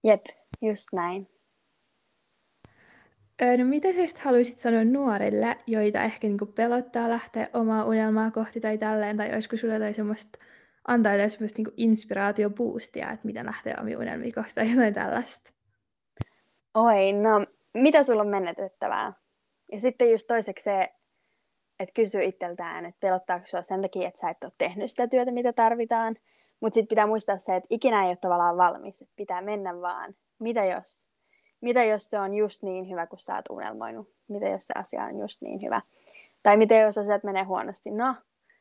Jep, 0.04 0.24
just 0.62 0.86
näin. 0.92 1.31
No 3.58 3.64
mitä 3.64 3.88
sä 3.92 4.18
haluaisit 4.18 4.58
sanoa 4.58 4.84
nuorille, 4.84 5.56
joita 5.66 6.02
ehkä 6.02 6.26
niinku 6.26 6.46
pelottaa 6.46 7.08
lähteä 7.08 7.48
omaa 7.54 7.84
unelmaa 7.84 8.30
kohti 8.30 8.60
tai 8.60 8.78
tälleen, 8.78 9.16
tai 9.16 9.32
olisiko 9.32 9.56
sulle 9.56 9.74
jotain 9.74 9.94
semmoista, 9.94 10.38
antaa 10.88 11.12
jotain 11.12 11.30
semmoista 11.30 11.58
niinku 11.58 11.74
inspiraatioboostia, 11.76 13.10
että 13.10 13.26
miten 13.26 13.46
lähtee 13.46 13.74
omia 13.80 13.98
unelmia 13.98 14.32
kohti 14.34 14.54
tai 14.54 14.70
jotain 14.70 14.94
tällaista? 14.94 15.50
Oi, 16.74 17.12
no 17.12 17.46
mitä 17.74 18.02
sulla 18.02 18.22
on 18.22 18.28
menetettävää? 18.28 19.12
Ja 19.72 19.80
sitten 19.80 20.10
just 20.10 20.26
toiseksi 20.26 20.64
se, 20.64 20.88
että 21.80 21.92
kysyy 21.94 22.24
itseltään, 22.24 22.86
että 22.86 23.00
pelottaako 23.00 23.46
sinua 23.46 23.62
sen 23.62 23.82
takia, 23.82 24.08
että 24.08 24.20
sä 24.20 24.30
et 24.30 24.44
ole 24.44 24.52
tehnyt 24.58 24.90
sitä 24.90 25.08
työtä, 25.08 25.32
mitä 25.32 25.52
tarvitaan. 25.52 26.16
Mutta 26.60 26.74
sitten 26.74 26.88
pitää 26.88 27.06
muistaa 27.06 27.38
se, 27.38 27.56
että 27.56 27.66
ikinä 27.70 28.02
ei 28.02 28.08
ole 28.08 28.16
tavallaan 28.16 28.56
valmis, 28.56 29.02
että 29.02 29.14
pitää 29.16 29.40
mennä 29.40 29.80
vaan. 29.80 30.14
Mitä 30.38 30.64
jos? 30.64 31.11
Mitä 31.62 31.84
jos 31.84 32.10
se 32.10 32.18
on 32.18 32.34
just 32.34 32.62
niin 32.62 32.90
hyvä, 32.90 33.06
kun 33.06 33.18
sä 33.18 33.36
oot 33.36 33.44
unelmoinut? 33.50 34.12
Mitä 34.28 34.48
jos 34.48 34.66
se 34.66 34.72
asia 34.76 35.04
on 35.04 35.18
just 35.18 35.42
niin 35.42 35.62
hyvä? 35.62 35.82
Tai 36.42 36.56
mitä 36.56 36.74
jos 36.74 36.98
asiat 36.98 37.24
menee 37.24 37.42
huonosti? 37.42 37.90
No, 37.90 38.14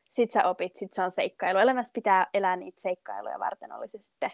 sit 0.10 0.32
sä 0.32 0.48
opit, 0.48 0.76
sit 0.76 0.94
se 0.94 1.02
on 1.02 1.12
seikkailu. 1.12 1.60
Elämässä 1.60 1.92
pitää 1.94 2.28
elää 2.34 2.56
niitä 2.56 2.82
seikkailuja 2.82 3.40
varten, 3.40 3.72
oli 3.72 3.88
se 3.88 3.98
sitten 4.02 4.32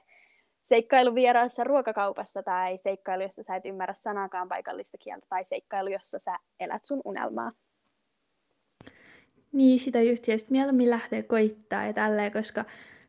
seikkailu 0.62 1.16
vieraassa 1.16 1.64
ruokakaupassa 1.64 2.44
tai 2.44 2.78
seikkailu, 2.78 3.24
jossa 3.24 3.44
sä 3.44 3.56
et 3.56 3.66
ymmärrä 3.66 3.94
sanakaan 3.94 4.50
paikallista 4.50 4.98
kieltä 4.98 5.26
tai 5.30 5.46
seikkailu, 5.46 5.90
jossa 5.90 6.20
sä 6.20 6.40
elät 6.60 6.84
sun 6.86 7.02
unelmaa. 7.06 7.52
Niin, 9.52 9.80
sitä 9.80 10.02
just, 10.02 10.28
ja 10.28 10.38
sitten 10.38 10.58
mieluummin 10.58 10.90
lähtee 10.90 11.24
koittaa 11.24 11.86
ja 11.86 11.94
tälleen, 11.94 12.32
koska 12.32 12.66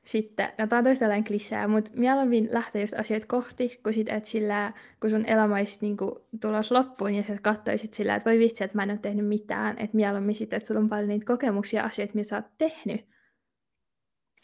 sitten, 0.08 0.48
no 0.58 0.66
tämä 0.66 0.78
on 0.78 0.84
toista 0.84 1.04
klisää, 1.26 1.68
mutta 1.68 1.90
mieluummin 1.96 2.48
lähtee 2.50 2.82
just 2.82 2.94
asioita 2.94 3.26
kohti, 3.26 3.80
kun 3.82 3.94
sit, 3.94 4.08
et 4.08 4.24
sillä, 4.24 4.72
kun 5.00 5.10
sun 5.10 5.26
elämä 5.26 5.54
olisi 5.54 5.78
niinku 5.80 6.26
tulos 6.40 6.72
loppuun 6.72 7.14
ja 7.14 7.22
sä 7.22 7.36
katsoisit 7.42 7.94
sillä, 7.94 8.14
että 8.14 8.30
voi 8.30 8.38
vitsi, 8.38 8.64
että 8.64 8.76
mä 8.76 8.82
en 8.82 8.90
ole 8.90 8.98
tehnyt 8.98 9.26
mitään, 9.26 9.78
että 9.78 9.96
mieluummin 9.96 10.34
sitten, 10.34 10.56
että 10.56 10.66
sulla 10.66 10.80
on 10.80 10.88
paljon 10.88 11.08
niitä 11.08 11.26
kokemuksia 11.26 11.84
asioita, 11.84 12.14
mitä 12.14 12.28
sä 12.28 12.36
oot 12.36 12.58
tehnyt. 12.58 13.06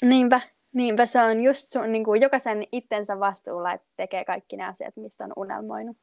Niinpä, 0.03 0.41
Niinpä 0.75 1.07
se 1.07 1.23
on 1.23 1.41
just 1.41 1.69
sun, 1.69 1.93
niin 1.93 2.05
kuin 2.05 2.23
jokaisen 2.23 2.67
itsensä 2.73 3.21
vastuulla, 3.21 3.73
että 3.73 3.89
tekee 3.97 4.25
kaikki 4.25 4.57
ne 4.57 4.65
asiat, 4.65 4.97
mistä 4.97 5.25
on 5.25 5.33
unelmoinut. 5.37 5.97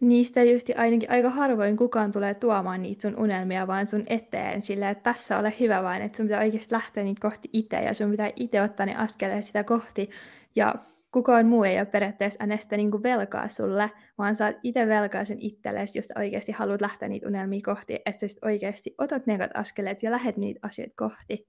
Niistä 0.00 0.42
just 0.42 0.70
ainakin 0.76 1.10
aika 1.10 1.30
harvoin 1.30 1.76
kukaan 1.76 2.12
tulee 2.12 2.34
tuomaan 2.34 2.82
niitä 2.82 3.02
sun 3.02 3.18
unelmia 3.18 3.66
vaan 3.66 3.86
sun 3.86 4.04
eteen 4.06 4.62
silleen, 4.62 4.90
että 4.90 5.12
tässä 5.12 5.38
ole 5.38 5.54
hyvä 5.60 5.82
vaan, 5.82 6.02
että 6.02 6.16
sun 6.16 6.26
pitää 6.26 6.40
oikeasti 6.40 6.74
lähteä 6.74 7.04
niitä 7.04 7.28
kohti 7.28 7.48
itse 7.52 7.76
ja 7.76 7.94
sun 7.94 8.10
pitää 8.10 8.30
itse 8.36 8.62
ottaa 8.62 8.86
ne 8.86 8.96
askeleet 8.96 9.44
sitä 9.44 9.64
kohti 9.64 10.10
ja 10.56 10.74
kukaan 11.12 11.46
muu 11.46 11.64
ei 11.64 11.78
ole 11.78 11.86
periaatteessa 11.86 12.38
äänestä 12.40 12.76
niin 12.76 13.02
velkaa 13.02 13.48
sulle, 13.48 13.90
vaan 14.18 14.36
oot 14.46 14.56
itse 14.62 14.86
velkaa 14.86 15.24
sen 15.24 15.38
itsellesi, 15.40 15.98
jos 15.98 16.06
sä 16.06 16.14
oikeasti 16.18 16.52
haluat 16.52 16.80
lähteä 16.80 17.08
niitä 17.08 17.28
unelmia 17.28 17.60
kohti, 17.64 17.94
että 17.94 18.20
sä 18.20 18.28
sit 18.28 18.44
oikeasti 18.44 18.94
otat 18.98 19.26
ne 19.26 19.38
askeleet 19.54 20.02
ja 20.02 20.10
lähet 20.10 20.36
niitä 20.36 20.60
asioita 20.62 20.94
kohti. 20.96 21.48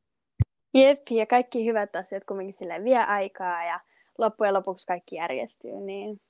Jep, 0.73 1.01
ja 1.11 1.25
kaikki 1.25 1.65
hyvät 1.65 1.95
asiat 1.95 2.23
kumminkin 2.23 2.53
sille 2.53 2.83
vie 2.83 2.97
aikaa 2.97 3.63
ja 3.63 3.79
loppujen 4.17 4.53
lopuksi 4.53 4.87
kaikki 4.87 5.15
järjestyy, 5.15 5.79
niin 5.79 6.21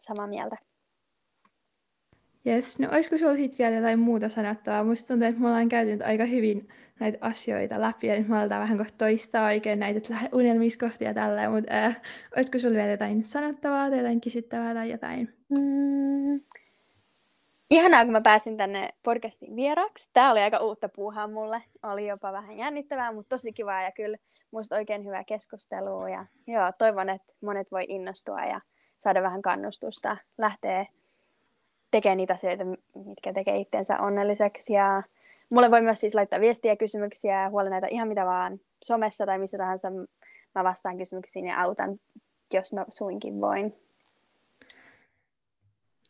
samaa 0.00 0.26
mieltä. 0.26 0.56
Jes, 2.44 2.78
no 2.78 2.88
olisiko 2.92 3.18
sinulla 3.18 3.36
sitten 3.36 3.58
vielä 3.58 3.76
jotain 3.76 3.98
muuta 3.98 4.28
sanottavaa? 4.28 4.84
Musta 4.84 5.08
tuntuu, 5.08 5.28
että 5.28 5.40
me 5.40 5.46
ollaan 5.46 5.68
käyty 5.68 5.98
aika 6.04 6.24
hyvin 6.24 6.68
näitä 7.00 7.18
asioita 7.20 7.80
läpi, 7.80 8.06
ja 8.06 8.18
nyt 8.18 8.28
me 8.28 8.38
aletaan 8.38 8.62
vähän 8.62 8.78
kohta 8.78 8.94
toistaa 8.98 9.46
oikein 9.46 9.78
näitä, 9.78 10.00
unelmiskohtia 10.32 11.14
tälleen, 11.14 11.50
mutta 11.50 11.74
äh, 11.74 12.00
olisiko 12.36 12.58
sinulla 12.58 12.76
vielä 12.78 12.90
jotain 12.90 13.24
sanottavaa 13.24 13.90
tai 13.90 13.98
jotain 13.98 14.20
kysyttävää 14.20 14.74
tai 14.74 14.90
jotain? 14.90 15.28
Mm. 15.48 16.40
Ihanaa, 17.70 18.04
kun 18.04 18.12
mä 18.12 18.20
pääsin 18.20 18.56
tänne 18.56 18.88
podcastin 19.02 19.56
vieraksi. 19.56 20.10
Tämä 20.12 20.30
oli 20.30 20.40
aika 20.40 20.58
uutta 20.58 20.88
puuhaa 20.88 21.28
mulle. 21.28 21.62
Oli 21.82 22.06
jopa 22.06 22.32
vähän 22.32 22.56
jännittävää, 22.56 23.12
mutta 23.12 23.36
tosi 23.36 23.52
kivaa 23.52 23.82
ja 23.82 23.92
kyllä 23.92 24.16
muista 24.50 24.76
oikein 24.76 25.04
hyvää 25.04 25.24
keskustelua. 25.24 26.08
Ja 26.08 26.26
joo, 26.46 26.72
toivon, 26.78 27.08
että 27.08 27.32
monet 27.42 27.72
voi 27.72 27.84
innostua 27.88 28.44
ja 28.44 28.60
saada 28.96 29.22
vähän 29.22 29.42
kannustusta 29.42 30.16
lähteä 30.38 30.86
tekemään 31.94 32.16
niitä 32.16 32.34
asioita, 32.34 32.64
mitkä 33.06 33.32
tekee 33.32 33.56
itsensä 33.56 33.98
onnelliseksi. 33.98 34.72
Ja 34.72 35.02
mulle 35.50 35.70
voi 35.70 35.82
myös 35.82 36.00
siis 36.00 36.14
laittaa 36.14 36.40
viestiä, 36.40 36.76
kysymyksiä, 36.76 37.50
huolenaita 37.50 37.86
ihan 37.90 38.08
mitä 38.08 38.24
vaan 38.24 38.60
somessa 38.84 39.26
tai 39.26 39.38
missä 39.38 39.58
tahansa. 39.58 39.90
Mä 40.54 40.64
vastaan 40.64 40.98
kysymyksiin 40.98 41.46
ja 41.46 41.60
autan, 41.60 41.98
jos 42.54 42.72
mä 42.72 42.84
suinkin 42.88 43.40
voin. 43.40 43.74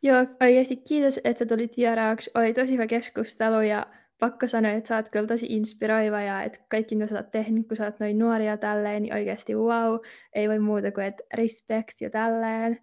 Joo, 0.02 0.26
oikeasti 0.42 0.76
kiitos, 0.76 1.20
että 1.24 1.38
sä 1.38 1.46
tulit 1.46 1.76
vieraaksi. 1.76 2.30
Oli 2.34 2.54
tosi 2.54 2.72
hyvä 2.72 2.86
keskustelu 2.86 3.60
ja 3.60 3.86
pakko 4.18 4.46
sanoa, 4.46 4.72
että 4.72 4.88
sä 4.88 4.96
oot 4.96 5.08
kyllä 5.08 5.26
tosi 5.26 5.46
inspiroiva 5.46 6.20
ja 6.20 6.42
että 6.42 6.60
kaikki 6.68 6.94
mitä 6.94 7.06
sä 7.06 7.16
oot 7.16 7.30
tehnyt, 7.30 7.68
kun 7.68 7.76
sä 7.76 7.84
oot 7.84 8.00
noin 8.00 8.18
nuoria 8.18 8.56
tälleen, 8.56 9.02
niin 9.02 9.14
oikeasti 9.14 9.54
wow, 9.54 9.96
ei 10.32 10.48
voi 10.48 10.58
muuta 10.58 10.92
kuin 10.92 11.06
että 11.06 11.24
respect 11.34 12.00
ja 12.00 12.10
tälleen. 12.10 12.80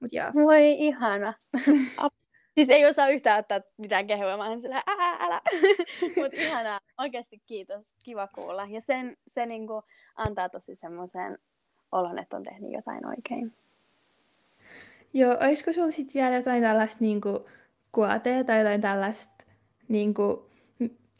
Mut 0.00 0.12
joo. 0.12 0.30
Voi 0.34 0.72
ihana. 0.72 1.34
siis 2.54 2.68
ei 2.68 2.86
osaa 2.86 3.08
yhtään 3.08 3.38
ottaa 3.38 3.60
mitään 3.78 4.06
kehua, 4.06 4.36
mä 4.36 4.58
sillä 4.58 4.82
älä, 4.86 5.16
älä. 5.20 5.40
Mut 6.16 6.34
ihanaa, 6.34 6.80
oikeasti 6.98 7.42
kiitos, 7.46 7.94
kiva 8.04 8.28
kuulla. 8.28 8.66
Ja 8.70 8.80
sen, 8.80 9.16
se 9.26 9.46
niinku 9.46 9.82
antaa 10.16 10.48
tosi 10.48 10.74
semmoisen 10.74 11.38
olon, 11.92 12.18
että 12.18 12.36
on 12.36 12.42
tehnyt 12.42 12.72
jotain 12.72 13.06
oikein. 13.06 13.52
Joo, 15.12 15.36
olisiko 15.40 15.72
sulla 15.72 15.90
sitten 15.90 16.22
vielä 16.22 16.36
jotain 16.36 16.62
tällaista 16.62 16.98
niinku 17.00 17.46
kuotea 17.92 18.44
tai 18.44 18.58
jotain 18.58 18.80
tällaista 18.80 19.44
niinku, 19.88 20.50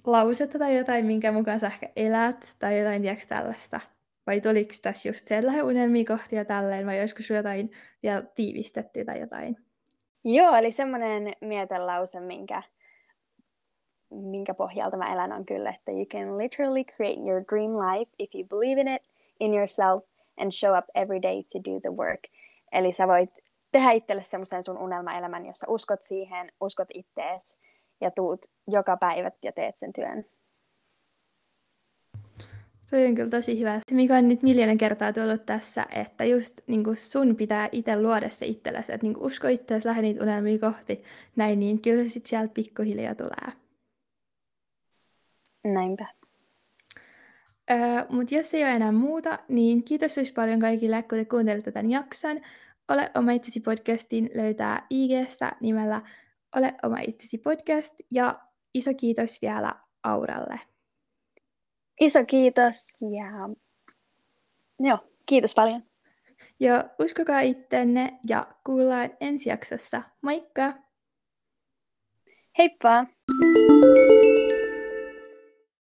lausetta 0.06 0.58
tai 0.58 0.76
jotain, 0.76 1.06
minkä 1.06 1.32
mukaan 1.32 1.60
sä 1.60 1.66
ehkä 1.66 1.88
elät 1.96 2.56
tai 2.58 2.78
jotain 2.78 3.02
tiedätkö, 3.02 3.26
tällaista? 3.26 3.80
Vai 4.26 4.40
tuliko 4.40 4.72
tässä 4.82 5.08
just 5.08 5.28
sellainen 5.28 5.64
unelmia 5.64 6.04
kohti 6.04 6.36
ja 6.36 6.44
tälleen, 6.44 6.86
vai 6.86 7.00
olisiko 7.00 7.22
sulla 7.22 7.38
jotain 7.38 7.70
vielä 8.02 8.22
tiivistetty 8.22 9.04
tai 9.04 9.20
jotain? 9.20 9.56
Joo, 10.24 10.54
eli 10.56 10.72
semmoinen 10.72 11.32
mietelause, 11.40 12.20
minkä, 12.20 12.62
minkä 14.10 14.54
pohjalta 14.54 14.96
mä 14.96 15.12
elän 15.12 15.32
on 15.32 15.46
kyllä, 15.46 15.70
että 15.70 15.92
you 15.92 16.04
can 16.04 16.38
literally 16.38 16.84
create 16.84 17.20
your 17.20 17.44
dream 17.48 17.70
life 17.70 18.12
if 18.18 18.34
you 18.34 18.44
believe 18.44 18.80
in 18.80 18.88
it, 18.88 19.02
in 19.40 19.54
yourself, 19.54 20.04
and 20.37 20.50
show 20.50 20.78
up 20.78 20.84
every 20.94 21.22
day 21.22 21.42
to 21.52 21.58
do 21.72 21.80
the 21.80 21.90
work. 21.90 22.20
Eli 22.72 22.92
sä 22.92 23.08
voit 23.08 23.30
tehdä 23.72 23.90
itselle 23.90 24.22
semmoisen 24.22 24.64
sun 24.64 24.78
unelmaelämän, 24.78 25.46
jossa 25.46 25.66
uskot 25.70 26.02
siihen, 26.02 26.52
uskot 26.60 26.88
ittees 26.94 27.58
ja 28.00 28.10
tuut 28.10 28.40
joka 28.68 28.96
päivä 28.96 29.30
ja 29.42 29.52
teet 29.52 29.76
sen 29.76 29.92
työn. 29.92 30.24
Se 32.94 33.07
on 33.07 33.14
kyllä 33.14 33.30
tosi 33.30 33.61
hyvä. 33.61 33.80
Se, 33.88 33.94
mikä 33.94 34.16
on 34.16 34.28
nyt 34.28 34.42
miljoonan 34.42 34.78
kertaa 34.78 35.12
tullut 35.12 35.46
tässä, 35.46 35.87
että 35.90 36.24
just 36.24 36.61
niin 36.66 36.85
kuin 36.85 36.96
sun 36.96 37.37
pitää 37.37 37.68
itse 37.72 38.02
luoda 38.02 38.28
se 38.30 38.46
itsellesi, 38.46 38.92
että 38.92 39.07
niin 39.07 39.14
kuin 39.14 39.26
usko 39.26 39.48
itseäsi, 39.48 39.88
lähde 39.88 40.02
niitä 40.02 40.22
unelmia 40.22 40.59
kohti, 40.59 41.02
näin, 41.37 41.61
niin 41.61 41.83
kyllä 41.83 42.04
se 42.04 42.11
sitten 42.11 42.28
sieltä 42.28 42.54
pikkuhiljaa 42.54 43.14
tulee. 43.14 43.52
Näinpä. 45.64 46.07
Öö, 47.70 47.78
Mutta 48.11 48.35
jos 48.35 48.54
ei 48.54 48.62
ole 48.64 48.72
enää 48.72 48.92
muuta, 48.92 49.38
niin 49.48 49.85
kiitos 49.85 50.14
tosi 50.14 50.33
paljon 50.33 50.61
kaikille, 50.61 51.02
kun 51.02 51.18
te 51.18 51.24
kuuntelitte 51.24 51.72
tämän 51.72 51.90
jakson. 51.90 52.40
Ole 52.88 53.11
oma 53.14 53.33
itsesi 53.33 53.61
podcastin 53.61 54.30
löytää 54.35 54.87
IGstä 54.90 55.52
nimellä 55.61 56.02
Ole 56.57 56.74
oma 56.83 56.98
itsesi 56.98 57.38
podcast 57.38 57.94
ja 58.11 58.40
iso 58.74 58.90
kiitos 58.94 59.42
vielä 59.42 59.74
Auralle. 60.02 60.73
Iso 62.00 62.24
kiitos 62.24 62.92
ja 63.00 63.48
joo, 64.80 64.98
kiitos 65.26 65.54
paljon. 65.54 65.83
Ja 66.61 66.90
uskokaa 66.98 67.40
ittenne 67.40 68.18
ja 68.28 68.46
kuullaan 68.66 69.11
ensi 69.20 69.48
jaksossa. 69.48 70.02
Moikka! 70.22 70.74
Heippa! 72.59 73.07